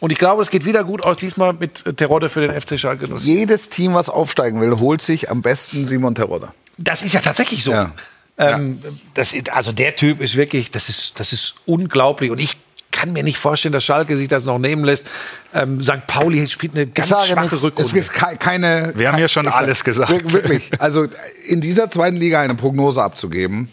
[0.00, 2.78] Und ich glaube, es geht wieder gut aus, diesmal mit äh, Terodde für den FC
[2.78, 3.18] Schalke 04.
[3.20, 6.48] Jedes Team, was aufsteigen will, holt sich am besten Simon Terodde.
[6.76, 7.70] Das ist ja tatsächlich so.
[7.70, 7.92] Ja.
[8.36, 8.82] Ähm,
[9.14, 12.30] das ist, also der Typ ist wirklich, das ist, das ist unglaublich.
[12.30, 12.56] Und ich
[13.04, 15.06] kann mir nicht vorstellen, dass Schalke sich das noch nehmen lässt.
[15.54, 16.06] Ähm, St.
[16.06, 17.52] Pauli spielt eine ganz schwache nichts.
[17.54, 17.98] Es Rückrunde.
[17.98, 18.92] ist kei- keine.
[18.96, 20.10] Wir haben ja schon alles gesagt.
[20.10, 20.70] Wir- Wirklich.
[20.78, 21.06] Also
[21.46, 23.68] in dieser zweiten Liga eine Prognose abzugeben.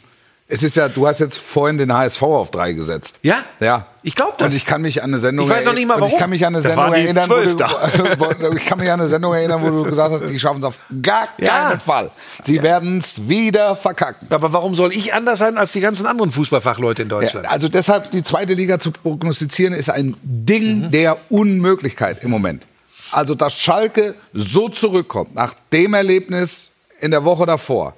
[0.54, 3.20] Es ist ja, du hast jetzt vorhin den HSV auf drei gesetzt.
[3.24, 3.38] Ja?
[3.62, 3.86] Ja.
[4.04, 4.48] Ich glaub das.
[4.50, 6.20] Und ich kann mich an eine Sendung Ich weiß noch nicht mal, und Ich warum.
[6.20, 7.58] kann mich an eine Sendung erinnern, wo du,
[8.50, 10.66] wo, ich kann mich an eine Sendung erinnern, wo du gesagt hast, die schaffen es
[10.66, 11.70] auf gar Ja.
[11.70, 12.12] keinen Fall.
[12.44, 14.28] Sie werden es wieder verkacken.
[14.30, 17.50] Aber warum soll ich anders sein als die ganzen anderen Fußballfachleute in Ja, Deutschland?
[17.50, 22.66] also deshalb die zweite Liga zu prognostizieren ist ein Ding der Unmöglichkeit im Moment.
[23.14, 27.94] Also dass Schalke so zurückkommt nach dem Erlebnis in der Woche davor.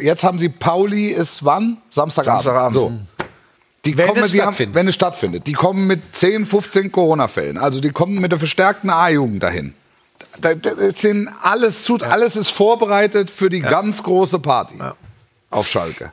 [0.00, 1.78] Jetzt haben sie Pauli ist wann?
[1.90, 2.42] Samstagabend.
[2.42, 2.74] Samstagabend.
[2.74, 2.92] So.
[3.84, 4.74] Die Wenn kommen, es die haben, stattfindet.
[4.74, 5.46] wenn es stattfindet.
[5.46, 7.58] Die kommen mit 10, 15 Corona-Fällen.
[7.58, 9.74] Also die kommen mit der verstärkten A-Jugend dahin.
[10.40, 14.76] Da, da, sind alles, zu, alles ist vorbereitet für die ganz große Party
[15.50, 16.10] auf Schalke.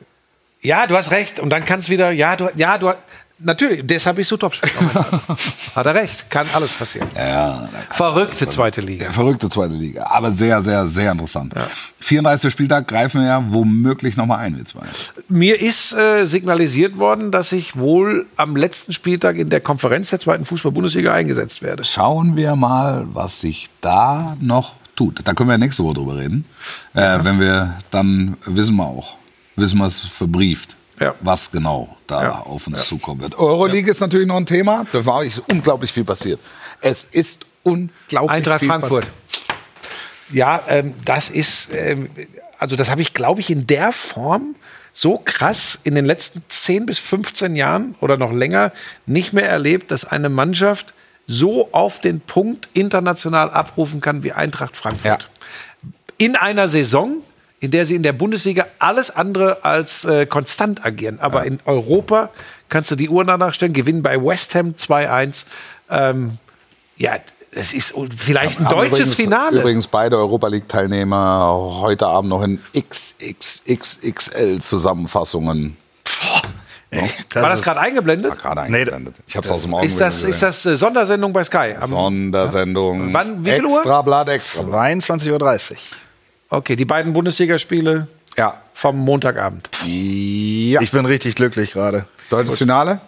[0.60, 1.40] Ja, du hast recht.
[1.40, 2.94] Und dann kann es wieder, ja, du, ja, du,
[3.42, 4.72] natürlich, deshalb bist du Topspieler.
[5.74, 7.08] Hat er recht, kann alles passieren.
[7.16, 9.10] Ja, Verrückte zweite Liga.
[9.10, 11.54] Verrückte zweite Liga, aber sehr, sehr, sehr interessant.
[12.00, 12.50] 34.
[12.50, 14.80] Spieltag greifen wir ja womöglich nochmal ein, wir zwei.
[15.28, 20.20] Mir ist äh, signalisiert worden, dass ich wohl am letzten Spieltag in der Konferenz der
[20.20, 21.84] zweiten Fußball-Bundesliga eingesetzt werde.
[21.84, 25.20] Schauen wir mal, was sich da noch tut.
[25.24, 26.44] Da können wir nächste Woche drüber reden.
[26.94, 29.16] Äh, wenn wir, dann wissen wir auch,
[29.56, 30.76] wissen wir es verbrieft.
[31.00, 31.14] Ja.
[31.20, 32.30] Was genau da Ja.
[32.40, 33.38] auf uns zukommen wird.
[33.38, 34.86] Euroleague ist natürlich noch ein Thema.
[34.92, 36.38] Da war ist unglaublich viel passiert.
[36.80, 39.00] Es ist unglaublich Eintracht viel Frankfurt.
[39.06, 39.16] passiert.
[40.32, 42.08] Ja, ähm, das ist, ähm,
[42.58, 44.54] also das habe ich, glaube ich, in der Form
[44.92, 48.72] so krass in den letzten 10 bis 15 Jahren oder noch länger
[49.06, 50.94] nicht mehr erlebt, dass eine Mannschaft
[51.26, 55.30] so auf den Punkt international abrufen kann wie Eintracht Frankfurt.
[56.18, 57.16] In einer Saison,
[57.62, 61.20] in der sie in der Bundesliga alles andere als äh, konstant agieren.
[61.20, 62.30] Aber in Europa
[62.68, 65.44] kannst du die Uhr danach stellen, gewinnen bei West Ham 2-1.
[65.88, 66.38] Ähm,
[66.96, 67.12] ja,
[67.52, 69.60] es ist vielleicht ein Haben deutsches übrigens, Finale.
[69.60, 75.76] Übrigens beide Europa League Teilnehmer heute Abend noch in XXXXL Zusammenfassungen.
[76.90, 78.38] War das gerade eingeblendet?
[78.38, 79.14] Gerade Nee, eingeblendet.
[79.26, 81.74] ich habe es aus dem Augen Ist das, ist das äh, Sondersendung bei Sky?
[81.80, 83.14] Am- Sondersendung.
[83.14, 83.78] Wann- wie viel Uhr?
[83.78, 84.90] Extrablatt, Extrablatt.
[84.98, 85.30] 22.30
[85.72, 85.76] Uhr.
[86.52, 88.60] Okay, die beiden Bundesligaspiele Ja.
[88.74, 89.70] vom Montagabend.
[89.86, 90.82] Ja.
[90.82, 92.04] Ich bin richtig glücklich gerade.
[92.28, 93.00] Deutsches Finale?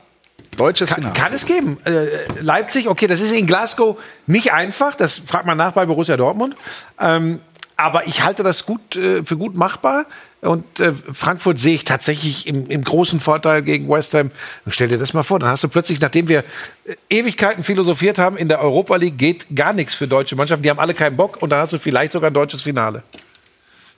[0.57, 1.14] Deutsches Kann, Finale.
[1.14, 1.76] kann es geben.
[1.84, 2.07] Äh,
[2.40, 4.95] Leipzig, okay, das ist in Glasgow nicht einfach.
[4.95, 6.57] Das fragt man nach bei Borussia Dortmund.
[6.99, 7.40] Ähm,
[7.76, 10.07] aber ich halte das gut äh, für gut machbar.
[10.40, 14.30] Und äh, Frankfurt sehe ich tatsächlich im, im großen Vorteil gegen West Ham.
[14.64, 16.45] Und stell dir das mal vor, dann hast du plötzlich, nachdem wir
[16.86, 20.62] äh, Ewigkeiten philosophiert haben, in der Europa League geht gar nichts für deutsche Mannschaften.
[20.62, 21.42] Die haben alle keinen Bock.
[21.42, 23.03] Und dann hast du vielleicht sogar ein deutsches Finale.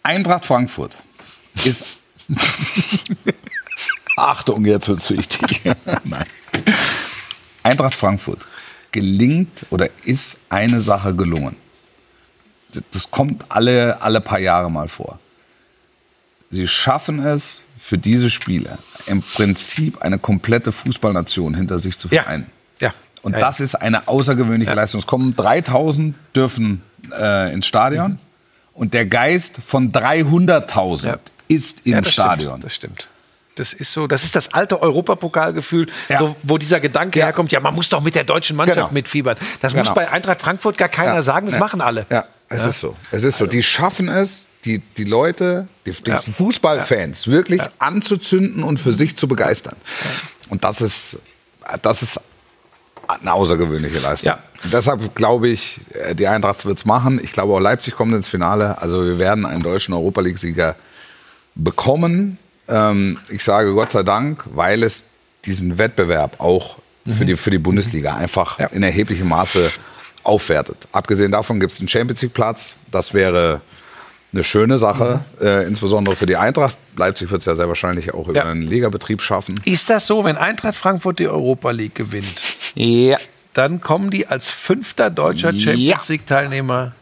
[0.07, 0.97] Eintracht Frankfurt
[1.65, 1.85] ist.
[4.17, 5.63] Achtung, jetzt wird's wichtig.
[6.05, 6.25] Nein.
[7.65, 8.47] Eintracht Frankfurt
[8.93, 11.57] gelingt oder ist eine Sache gelungen.
[12.93, 15.19] Das kommt alle, alle paar Jahre mal vor.
[16.51, 22.23] Sie schaffen es für diese Spiele im Prinzip eine komplette Fußballnation hinter sich zu Ja.
[22.23, 22.47] vereinen.
[22.81, 22.93] Ja.
[23.23, 23.47] Und Ja, ja.
[23.47, 25.01] das ist eine außergewöhnliche Leistung.
[25.01, 26.83] Es kommen 3000 dürfen
[27.13, 28.19] äh, ins Stadion Mhm.
[28.77, 31.17] Und der Geist von 300.000 Ja.
[31.49, 32.51] ist im Ja, Stadion.
[32.61, 33.09] Stimmt, das stimmt.
[33.57, 36.19] Das ist so, das ist das alte Europapokalgefühl, Ja.
[36.19, 37.27] so, wo dieser Gedanke Ja.
[37.27, 38.93] herkommt, ja, man muss doch mit der deutschen Mannschaft Genau.
[38.93, 39.37] mitfiebern.
[39.63, 39.85] Das Genau.
[39.85, 41.23] muss bei Eintracht Frankfurt gar keiner Ja.
[41.23, 42.05] sagen, das machen alle.
[42.11, 42.95] Ja, es ist so.
[43.11, 43.47] Es ist so.
[43.47, 46.11] Die schaffen es, die, die Leute, die, die.
[46.13, 49.77] Fußballfans wirklich anzuzünden und für sich zu begeistern.
[50.51, 51.19] Und das ist,
[51.81, 52.21] das ist
[53.09, 54.29] eine außergewöhnliche Leistung.
[54.29, 54.39] Ja.
[54.73, 57.21] Deshalb glaube ich, äh, die Eintracht wird es machen.
[57.23, 58.81] Ich glaube auch Leipzig kommt ins Finale.
[58.81, 60.75] Also wir werden einen deutschen Europa League-Sieger
[61.55, 62.39] bekommen.
[62.69, 65.07] Ähm, ich sage Gott sei Dank, weil es
[65.45, 69.71] diesen Wettbewerb auch für, die, für die Bundesliga einfach in erheblichem Maße
[70.25, 70.89] aufwertet.
[70.91, 72.77] Abgesehen davon gibt es einen Champions League-Platz.
[72.91, 73.61] Das wäre
[74.33, 76.77] eine schöne Sache, äh, insbesondere für die Eintracht.
[76.97, 78.45] Leipzig wird es ja sehr wahrscheinlich auch über Ja.
[78.51, 79.61] einen Ligabetrieb schaffen.
[79.65, 82.35] Ist das so, wenn Eintracht Frankfurt die Europa League gewinnt,
[82.77, 83.19] Ja.
[83.55, 85.73] dann kommen die als fünfter deutscher Ja.
[85.73, 86.93] Champions League-Teilnehmer?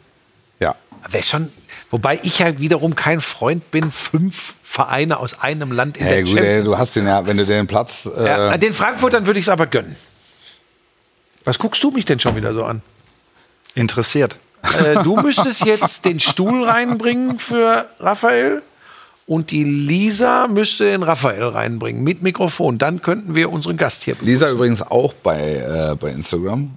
[0.61, 0.75] Ja.
[1.11, 1.51] Wäre schon,
[1.91, 6.23] wobei ich ja wiederum kein Freund bin, fünf Vereine aus einem Land in Hey, der
[6.25, 8.09] gut, Champions du hast den ja, wenn du den Platz.
[8.17, 9.97] Äh, Ja, den Frankfurtern würde ich es aber gönnen.
[11.45, 12.81] Was guckst du mich denn schon wieder so an?
[13.75, 14.37] Interessiert.
[14.63, 18.63] Äh, du müsstest jetzt den Stuhl reinbringen für Raphael
[19.27, 22.79] und die Lisa müsste den Raphael reinbringen mit Mikrofon.
[22.79, 24.17] Dann könnten wir unseren Gast hier.
[24.21, 25.41] Lisa übrigens auch bei,
[25.93, 26.71] äh, bei Instagram.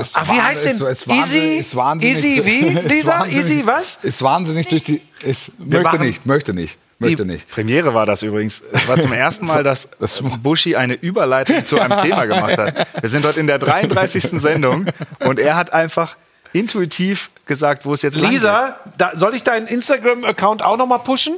[0.00, 0.76] Ist Ach, wie heißt denn?
[0.76, 1.58] Ist, ist Easy?
[1.60, 2.68] Ist Easy wie?
[2.86, 3.24] Lisa?
[3.26, 3.98] Easy was?
[4.02, 5.00] Ist wahnsinnig durch die.
[5.22, 7.48] Ist, möchte machen- nicht, möchte nicht, möchte Die- nicht.
[7.48, 8.62] Premiere war das übrigens.
[8.70, 12.86] Es war zum ersten Mal, dass das- Buschi eine Überleitung zu einem Thema gemacht hat.
[13.00, 14.24] Wir sind dort in der 33.
[14.42, 14.86] Sendung
[15.20, 16.16] und er hat einfach
[16.52, 18.40] intuitiv gesagt, wo es jetzt lang geht.
[18.40, 21.36] Lisa, da, soll ich deinen Instagram-Account auch noch mal pushen?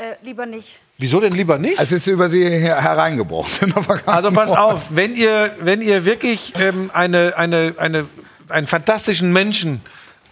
[0.00, 0.78] Äh, lieber nicht.
[0.96, 1.78] Wieso denn lieber nicht?
[1.78, 3.74] Es ist über sie her hereingebrochen.
[4.06, 8.06] Also pass auf, wenn ihr, wenn ihr wirklich ähm, eine, eine, eine,
[8.48, 9.82] einen fantastischen Menschen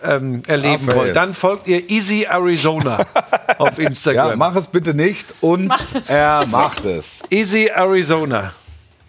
[0.02, 0.96] ähm, erleben Raphael.
[0.96, 3.04] wollt, dann folgt ihr Easy Arizona
[3.58, 4.38] auf Ja, Instagram.
[4.38, 5.72] mach es bitte nicht und
[6.08, 7.22] er macht es.
[7.30, 8.52] Easy Arizona.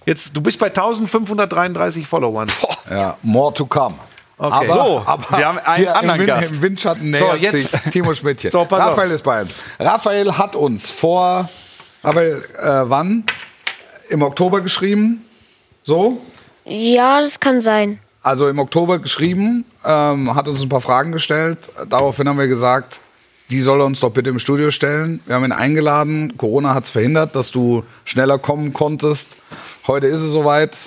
[0.05, 2.47] Jetzt, du bist bei 1533 Followern.
[2.89, 3.95] Ja, more to come.
[4.41, 4.53] Okay.
[4.55, 6.53] Aber, So, aber wir haben einen hier anderen im, Gast.
[6.55, 8.51] Im Windschatten nähert jetzt- sich Timo Schmidtchen.
[8.51, 8.91] So, pass auf.
[8.91, 9.55] Raphael ist bei uns.
[9.77, 11.49] Raphael hat uns vor,
[12.03, 13.25] Raphael, äh, wann?
[14.09, 15.25] Im Oktober geschrieben.
[15.83, 16.21] So?
[16.63, 17.99] Ja, das kann sein.
[18.23, 21.57] Also im Oktober geschrieben, ähm, hat uns ein paar Fragen gestellt.
[21.89, 22.99] Daraufhin haben wir gesagt,
[23.49, 25.19] die soll er uns doch bitte im Studio stellen.
[25.25, 26.37] Wir haben ihn eingeladen.
[26.37, 29.35] Corona hat es verhindert, dass du schneller kommen konntest.
[29.87, 30.77] Heute ist es soweit.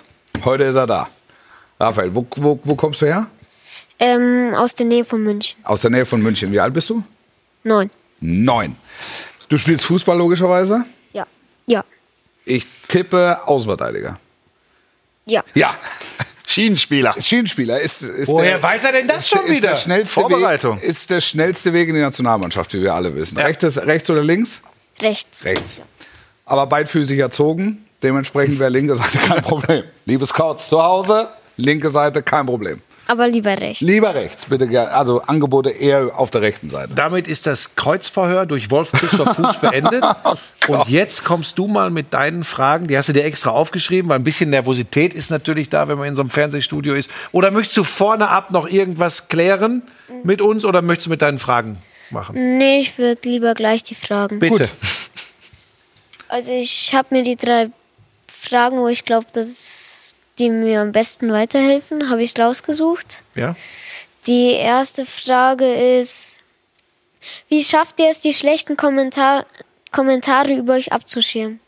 [0.44, 1.08] Heute ist er da.
[1.80, 3.26] Raphael, wo, wo, wo kommst du her?
[4.02, 5.56] Ähm, aus der Nähe von München.
[5.62, 6.50] Aus der Nähe von München.
[6.50, 7.04] Wie alt bist du?
[7.62, 7.88] Neun.
[8.20, 8.74] Neun.
[9.48, 10.84] Du spielst Fußball logischerweise.
[11.12, 11.24] Ja.
[11.66, 11.84] Ja.
[12.44, 14.18] Ich tippe Außenverteidiger.
[15.24, 15.44] Ja.
[15.54, 15.78] Ja,
[16.48, 17.14] Schienenspieler.
[17.18, 19.70] Schienenspieler ist, ist Woher der, weiß er denn das ist, schon ist wieder?
[19.70, 20.76] Der schnellste Vorbereitung.
[20.82, 23.38] Weg, ist der schnellste Weg in die Nationalmannschaft, wie wir alle wissen.
[23.38, 24.60] Rechtes, rechts oder links?
[25.00, 25.44] Rechts.
[25.44, 25.80] Rechts.
[26.44, 27.86] Aber beidfüßig erzogen.
[28.02, 29.84] Dementsprechend wäre linke Seite kein Problem.
[30.06, 32.82] Liebe Scouts zu Hause, linke Seite kein Problem.
[33.12, 33.82] Aber lieber rechts.
[33.82, 34.90] Lieber rechts, bitte gerne.
[34.90, 36.94] Also Angebote eher auf der rechten Seite.
[36.94, 40.02] Damit ist das Kreuzverhör durch Wolf Christoph Fuß beendet.
[40.68, 42.86] Und jetzt kommst du mal mit deinen Fragen.
[42.86, 46.08] Die hast du dir extra aufgeschrieben, weil ein bisschen Nervosität ist natürlich da, wenn man
[46.08, 47.10] in so einem Fernsehstudio ist.
[47.32, 49.82] Oder möchtest du vorne ab noch irgendwas klären
[50.24, 51.78] mit uns oder möchtest du mit deinen Fragen
[52.10, 52.58] machen?
[52.58, 54.38] Nee, ich würde lieber gleich die Fragen.
[54.38, 54.68] Bitte.
[56.28, 57.68] Also ich habe mir die drei
[58.26, 63.22] Fragen, wo ich glaube, dass die mir am besten weiterhelfen, habe ich rausgesucht.
[63.34, 63.54] Ja.
[64.26, 65.64] Die erste Frage
[66.00, 66.40] ist,
[67.48, 69.44] wie schafft ihr es, die schlechten Kommentar
[69.90, 71.60] Kommentare über euch abzuschirmen?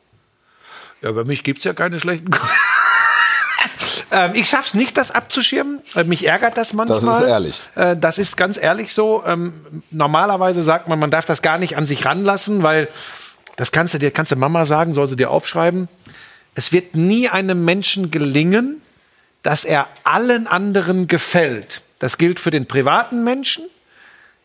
[1.02, 2.30] Ja, bei mich gibt es ja keine schlechten.
[2.30, 2.38] Ko-
[4.10, 5.80] ähm, ich schaff's nicht, das abzuschirmen.
[5.94, 7.00] Äh, mich ärgert das manchmal.
[7.00, 7.60] Das ist ehrlich.
[7.74, 9.22] Äh, das ist ganz ehrlich so.
[9.26, 12.88] Ähm, normalerweise sagt man, man darf das gar nicht an sich ranlassen, weil
[13.56, 15.88] das kannst du dir, kannst du Mama sagen, soll sie dir aufschreiben.
[16.54, 18.80] Es wird nie einem Menschen gelingen,
[19.42, 21.82] dass er allen anderen gefällt.
[21.98, 23.64] Das gilt für den privaten Menschen.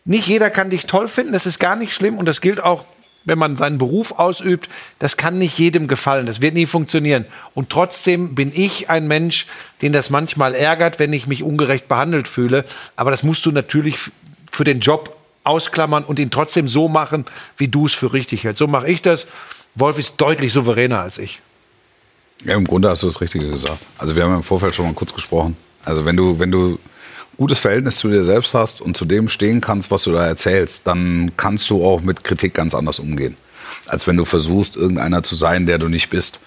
[0.06, 2.86] Nicht jeder kann dich toll finden, das ist gar nicht schlimm und das gilt auch,
[3.26, 4.70] wenn man seinen Beruf ausübt.
[4.98, 7.26] Das kann nicht jedem gefallen, das wird nie funktionieren.
[7.54, 9.46] Und trotzdem bin ich ein Mensch,
[9.82, 12.66] den das manchmal ärgert, wenn ich mich ungerecht behandelt fühle.
[12.96, 13.98] Aber das musst du natürlich
[14.52, 17.26] für den Job ausklammern und ihn trotzdem so machen,
[17.58, 18.60] wie du es für richtig hältst.
[18.60, 19.28] So mache ich das.
[19.76, 21.42] Wolf ist deutlich souveräner als ich.
[22.46, 23.86] Ja, im Grunde hast du das Richtige gesagt.
[23.98, 25.58] Also wir haben im Vorfeld schon mal kurz gesprochen.
[25.84, 26.80] Also wenn du, wenn du
[27.38, 30.88] gutes Verhältnis zu dir selbst hast und zu dem stehen kannst, was du da erzählst,
[30.88, 33.38] dann kannst du auch mit Kritik ganz anders umgehen,
[33.88, 36.40] als wenn du versuchst, irgendeiner zu sein, der du nicht bist.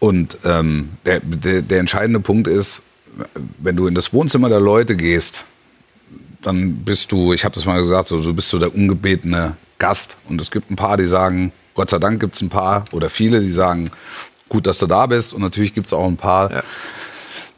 [0.00, 2.82] Und ähm, der, der, der entscheidende Punkt ist,
[3.58, 5.44] wenn du in das Wohnzimmer der Leute gehst,
[6.42, 10.16] dann bist du, ich habe das mal gesagt, so, du bist so der ungebetene Gast.
[10.28, 13.08] Und es gibt ein paar, die sagen, Gott sei Dank gibt es ein paar oder
[13.10, 13.90] viele, die sagen,
[14.48, 15.32] gut, dass du da bist.
[15.32, 16.62] Und natürlich gibt es auch ein paar,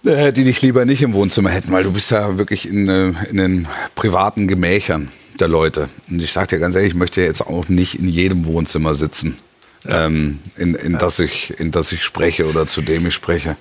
[0.05, 3.13] äh, die dich lieber nicht im Wohnzimmer hätten, weil du bist ja wirklich in, äh,
[3.29, 5.89] in den privaten Gemächern der Leute.
[6.11, 8.95] Und ich sage dir ganz ehrlich, ich möchte ja jetzt auch nicht in jedem Wohnzimmer
[8.95, 9.39] sitzen,
[9.87, 13.57] ähm, in, in, das ich, in das ich spreche oder zu dem ich spreche.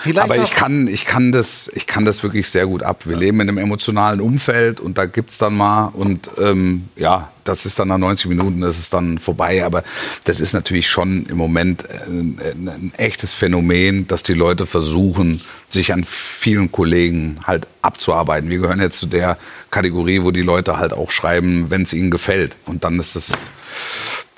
[0.00, 3.02] Vielleicht Aber ich kann, ich, kann das, ich kann das wirklich sehr gut ab.
[3.06, 7.64] Wir leben in einem emotionalen Umfeld und da gibt's dann mal und ähm, ja, das
[7.64, 9.64] ist dann nach 90 Minuten, das ist dann vorbei.
[9.64, 9.84] Aber
[10.24, 15.40] das ist natürlich schon im Moment ein, ein, ein echtes Phänomen, dass die Leute versuchen,
[15.68, 18.50] sich an vielen Kollegen halt abzuarbeiten.
[18.50, 19.38] Wir gehören jetzt zu der
[19.70, 22.56] Kategorie, wo die Leute halt auch schreiben, wenn es ihnen gefällt.
[22.66, 23.50] Und dann ist es.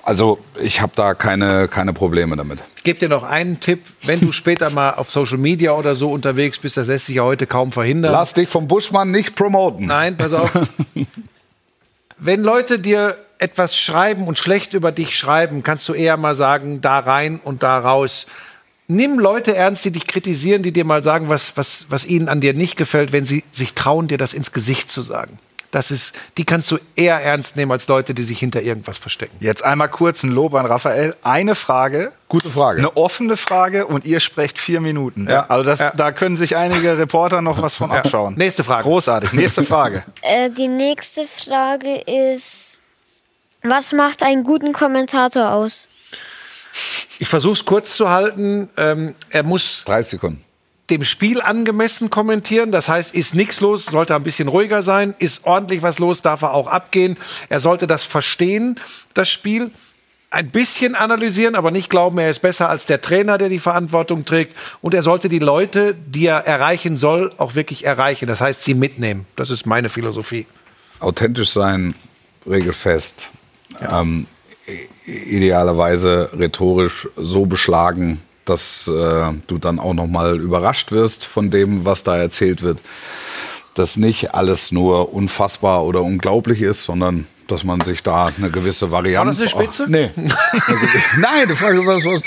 [0.08, 2.62] Also ich habe da keine, keine Probleme damit.
[2.76, 6.10] Ich gebe dir noch einen Tipp, wenn du später mal auf Social Media oder so
[6.10, 8.12] unterwegs bist, das lässt sich ja heute kaum verhindern.
[8.12, 9.84] Lass dich vom Buschmann nicht promoten.
[9.84, 10.50] Nein, pass auf.
[12.16, 16.80] Wenn Leute dir etwas schreiben und schlecht über dich schreiben, kannst du eher mal sagen,
[16.80, 18.28] da rein und da raus.
[18.86, 22.40] Nimm Leute ernst, die dich kritisieren, die dir mal sagen, was, was, was ihnen an
[22.40, 25.38] dir nicht gefällt, wenn sie sich trauen, dir das ins Gesicht zu sagen.
[25.70, 29.36] Das ist, die kannst du eher ernst nehmen als Leute, die sich hinter irgendwas verstecken.
[29.40, 31.14] Jetzt einmal kurz ein Lob an Raphael.
[31.22, 32.78] Eine Frage, Gute Frage.
[32.78, 35.28] eine offene Frage und ihr sprecht vier Minuten.
[35.28, 35.44] Ja.
[35.50, 35.92] Also das, Ja.
[35.94, 38.34] da können sich einige Reporter noch was von abschauen.
[38.36, 38.84] Nächste Frage.
[38.84, 39.32] Großartig.
[39.32, 40.04] Nächste Frage.
[40.22, 42.00] Äh, die nächste Frage
[42.32, 42.78] ist,
[43.62, 45.86] was macht einen guten Kommentator aus?
[47.18, 48.70] Ich versuche es kurz zu halten.
[48.78, 50.44] Ähm, er muss 30 Sekunden.
[50.90, 52.72] Dem Spiel angemessen kommentieren.
[52.72, 56.42] Das heißt, ist nichts los, sollte ein bisschen ruhiger sein, ist ordentlich was los, darf
[56.42, 57.16] er auch abgehen.
[57.48, 58.80] Er sollte das verstehen,
[59.14, 59.70] das Spiel.
[60.30, 64.26] Ein bisschen analysieren, aber nicht glauben, er ist besser als der Trainer, der die Verantwortung
[64.26, 64.54] trägt.
[64.82, 68.26] Und er sollte die Leute, die er erreichen soll, auch wirklich erreichen.
[68.26, 69.24] Das heißt, sie mitnehmen.
[69.36, 70.44] Das ist meine Philosophie.
[71.00, 71.94] Authentisch sein,
[72.46, 73.30] regelfest.
[73.80, 74.26] Ähm,
[74.68, 81.50] i- idealerweise rhetorisch so beschlagen, dass äh, du dann auch noch mal überrascht wirst von
[81.50, 82.80] dem, was da erzählt wird.
[83.74, 88.90] Dass nicht alles nur unfassbar oder unglaublich ist, sondern dass man sich da eine gewisse
[88.90, 89.38] Varianz.
[89.38, 89.84] War das eine Spitze?
[89.84, 90.10] Auch, nee.
[91.18, 91.48] Nein,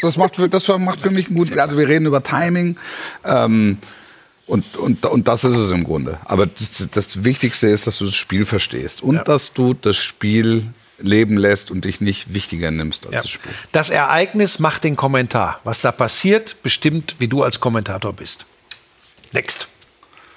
[0.01, 1.59] das, macht für, das macht für mich guten.
[1.59, 2.77] Also wir reden über Timing.
[3.23, 3.77] Ähm,
[4.47, 6.19] und, und, und das ist es im Grunde.
[6.25, 10.65] Aber das, das Wichtigste ist, dass du das Spiel verstehst und dass du das Spiel
[11.01, 13.21] leben lässt und dich nicht wichtiger nimmst als Ja.
[13.21, 13.51] das Spiel.
[13.71, 15.59] Das Ereignis macht den Kommentar.
[15.63, 18.45] Was da passiert, bestimmt, wie du als Kommentator bist.
[19.33, 19.67] Next.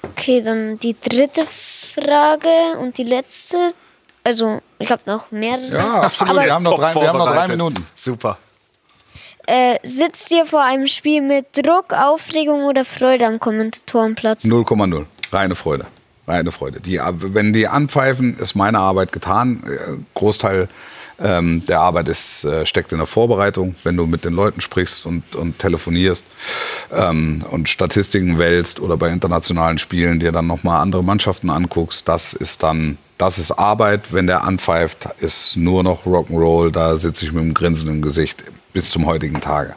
[0.03, 3.57] Okay, dann die dritte Frage und die letzte.
[4.23, 5.77] Also, ich habe noch mehrere.
[5.77, 6.31] Ja, absolut.
[6.35, 7.47] Aber wir, haben noch drei, wir haben noch drei.
[7.49, 7.87] Minuten.
[7.95, 8.39] Super.
[9.47, 14.45] äh, sitzt ihr vor einem Spiel mit Druck, Aufregung oder Freude am Kommentatorenplatz?
[14.45, 15.05] 0,0.
[15.33, 15.87] Reine Freude.
[16.27, 16.81] Reine Freude.
[16.81, 19.63] Die, wenn die anpfeifen, ist meine Arbeit getan.
[19.67, 20.69] Äh, Großteil
[21.19, 25.07] ähm, der Arbeit ist, äh, steckt in der Vorbereitung, wenn du mit den Leuten sprichst
[25.07, 26.25] und, und telefonierst
[26.93, 32.09] ähm, und Statistiken wälzt oder bei internationalen Spielen dir dann nochmal andere Mannschaften anguckst.
[32.09, 34.13] Das ist dann, das ist Arbeit.
[34.13, 36.71] Wenn der anpfeift, ist nur noch Rock'n'Roll.
[36.71, 39.77] Da sitze ich mit einem Grinsen im Gesicht bis zum heutigen Tage.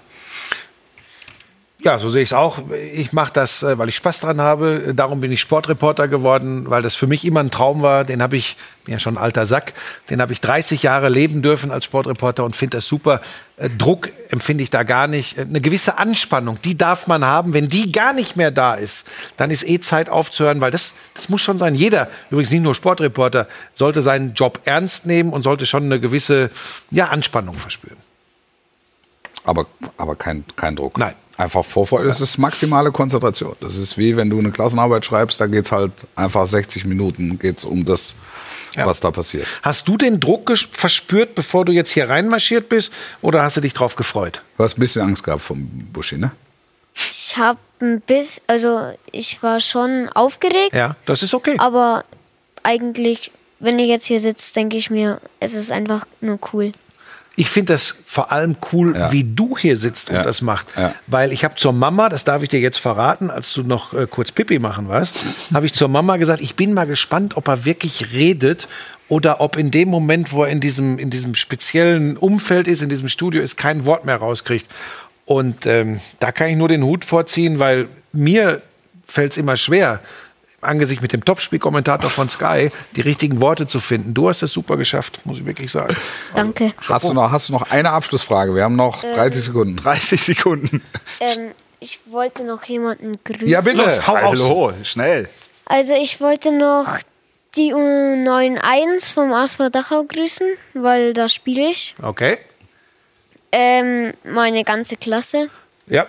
[1.88, 2.60] Ja, so sehe ich es auch.
[2.92, 4.94] Ich mache das, äh, weil ich Spaß dran habe.
[4.94, 8.04] Darum bin ich Sportreporter geworden, weil das für mich immer ein Traum war.
[8.04, 9.72] Den habe ich, bin ja schon ein alter Sack,
[10.10, 13.22] den habe ich 30 Jahre leben dürfen als Sportreporter und finde das super.
[13.56, 15.38] Äh, Druck empfinde ich da gar nicht.
[15.38, 17.54] Äh, Eine gewisse Anspannung, die darf man haben.
[17.54, 19.08] Wenn die gar nicht mehr da ist,
[19.38, 21.74] dann ist eh Zeit aufzuhören, weil das, das muss schon sein.
[21.74, 26.50] Jeder, übrigens nicht nur Sportreporter, sollte seinen Job ernst nehmen und sollte schon eine gewisse
[26.92, 27.96] ja, Anspannung verspüren.
[29.46, 30.98] Aber, aber kein, kein Druck.
[30.98, 31.16] Nein.
[31.38, 32.08] Einfach Vorfreude.
[32.08, 33.56] Das ist maximale Konzentration.
[33.60, 37.64] Das ist wie wenn du eine Klassenarbeit schreibst, da geht's halt einfach 60 Minuten geht's
[37.64, 38.16] um das,
[38.76, 39.46] was da passiert.
[39.62, 43.74] Hast du den Druck verspürt, bevor du jetzt hier reinmarschiert bist, oder hast du dich
[43.74, 44.42] drauf gefreut?
[44.58, 46.32] Du hast ein bisschen Angst gehabt vom Buschi, ne?
[46.96, 51.56] Ich habe ein bisschen, also ich war schon aufgeregt, Ja, das ist okay.
[51.60, 52.04] aber
[52.64, 56.72] eigentlich, wenn ich jetzt hier sitze, denke ich mir, es ist einfach nur cool.
[57.40, 59.12] Ich finde das vor allem cool, Ja.
[59.12, 60.66] wie du hier sitzt und das macht.
[61.06, 64.08] Weil ich habe zur Mama, das darf ich dir jetzt verraten, als du noch äh,
[64.10, 65.14] kurz Pipi machen warst,
[65.54, 68.68] habe ich zur Mama gesagt, ich bin mal gespannt, ob er wirklich redet
[69.08, 72.90] oder ob in dem Moment, wo er in diesem, in diesem speziellen Umfeld ist, in
[72.90, 74.66] diesem Studio ist, kein Wort mehr rauskriegt.
[75.26, 78.64] Und ähm, da kann ich nur den Hut vorziehen, weil mir
[79.04, 80.00] fällt es immer schwer,
[80.62, 84.14] angesichts mit dem Topspielkommentator von Sky die richtigen Worte zu finden.
[84.14, 85.96] Du hast es super geschafft, muss ich wirklich sagen.
[86.36, 86.74] Danke.
[86.88, 88.56] Hast du, noch, hast du noch eine Abschlussfrage?
[88.56, 89.76] Wir haben noch 30 Sekunden.
[89.76, 90.84] 30 Sekunden.
[91.20, 93.48] Ähm, ich wollte noch jemanden grüßen.
[93.48, 93.78] Ja, bitte.
[93.78, 94.16] Los, hau.
[94.16, 95.30] Hallo, schnell.
[95.66, 96.98] Also ich wollte noch
[97.56, 101.96] die U91 vom ASV Dachau grüßen, weil da spiele ich.
[102.02, 102.38] Okay.
[103.52, 105.50] Ähm, meine ganze Klasse
[105.88, 106.06] Ja,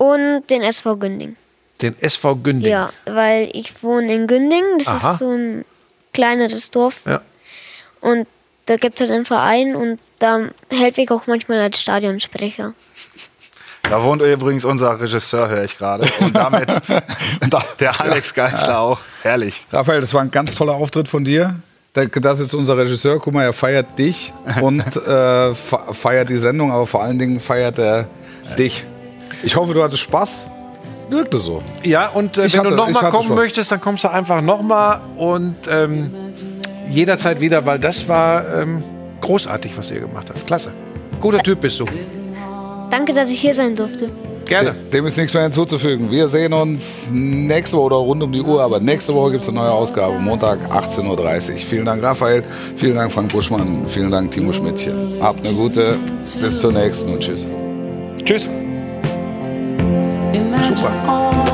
[0.00, 1.36] und den SV Günding.
[1.82, 2.70] Den SV Günding.
[2.70, 4.64] Ja, weil ich wohne in Günding.
[4.78, 5.12] Das Aha.
[5.12, 5.64] ist so ein
[6.12, 7.00] kleineres Dorf.
[7.06, 7.20] Ja.
[8.00, 8.26] Und
[8.66, 12.74] da gibt es halt einen Verein und da helfe ich auch manchmal als Stadionsprecher.
[13.84, 16.08] Da wohnt übrigens unser Regisseur, höre ich gerade.
[16.20, 16.70] Und damit
[17.80, 19.00] der Alex Geisler auch.
[19.22, 19.64] Herrlich.
[19.72, 21.56] Raphael, das war ein ganz toller Auftritt von dir.
[21.94, 23.18] Da- Das ist unser Regisseur.
[23.18, 27.40] Guck mal, er feiert dich und äh, fe- feiert die Sendung, aber vor allen Dingen
[27.40, 28.06] feiert er
[28.56, 28.84] dich.
[29.42, 30.46] Ich hoffe, du hattest Spaß.
[31.10, 31.62] Wirkte so.
[31.82, 35.00] Ja, und äh, Ich wenn hatte- du nochmal kommen möchtest, dann kommst du einfach nochmal
[35.16, 36.12] und ähm,
[36.90, 38.82] jederzeit wieder, weil das war ähm,
[39.20, 40.46] großartig, was ihr gemacht hast.
[40.46, 40.70] Klasse.
[41.20, 41.84] Guter Typ bist du.
[42.90, 44.08] Danke, dass ich hier sein durfte.
[44.46, 44.74] Gerne.
[44.92, 46.10] Dem ist nichts mehr hinzuzufügen.
[46.10, 49.48] Wir sehen uns nächste Woche oder rund um die Uhr, aber nächste Woche gibt es
[49.48, 51.58] eine neue Ausgabe, Montag 18.30 Uhr.
[51.58, 52.42] Vielen Dank, Raphael.
[52.74, 53.84] Vielen Dank, Frank Buschmann.
[53.86, 55.14] Vielen Dank, Timo Schmidtchen.
[55.20, 55.96] Habt eine gute.
[56.40, 57.46] Bis zur nächsten und tschüss.
[58.24, 58.48] Tschüss.
[60.32, 61.49] Imagine Super.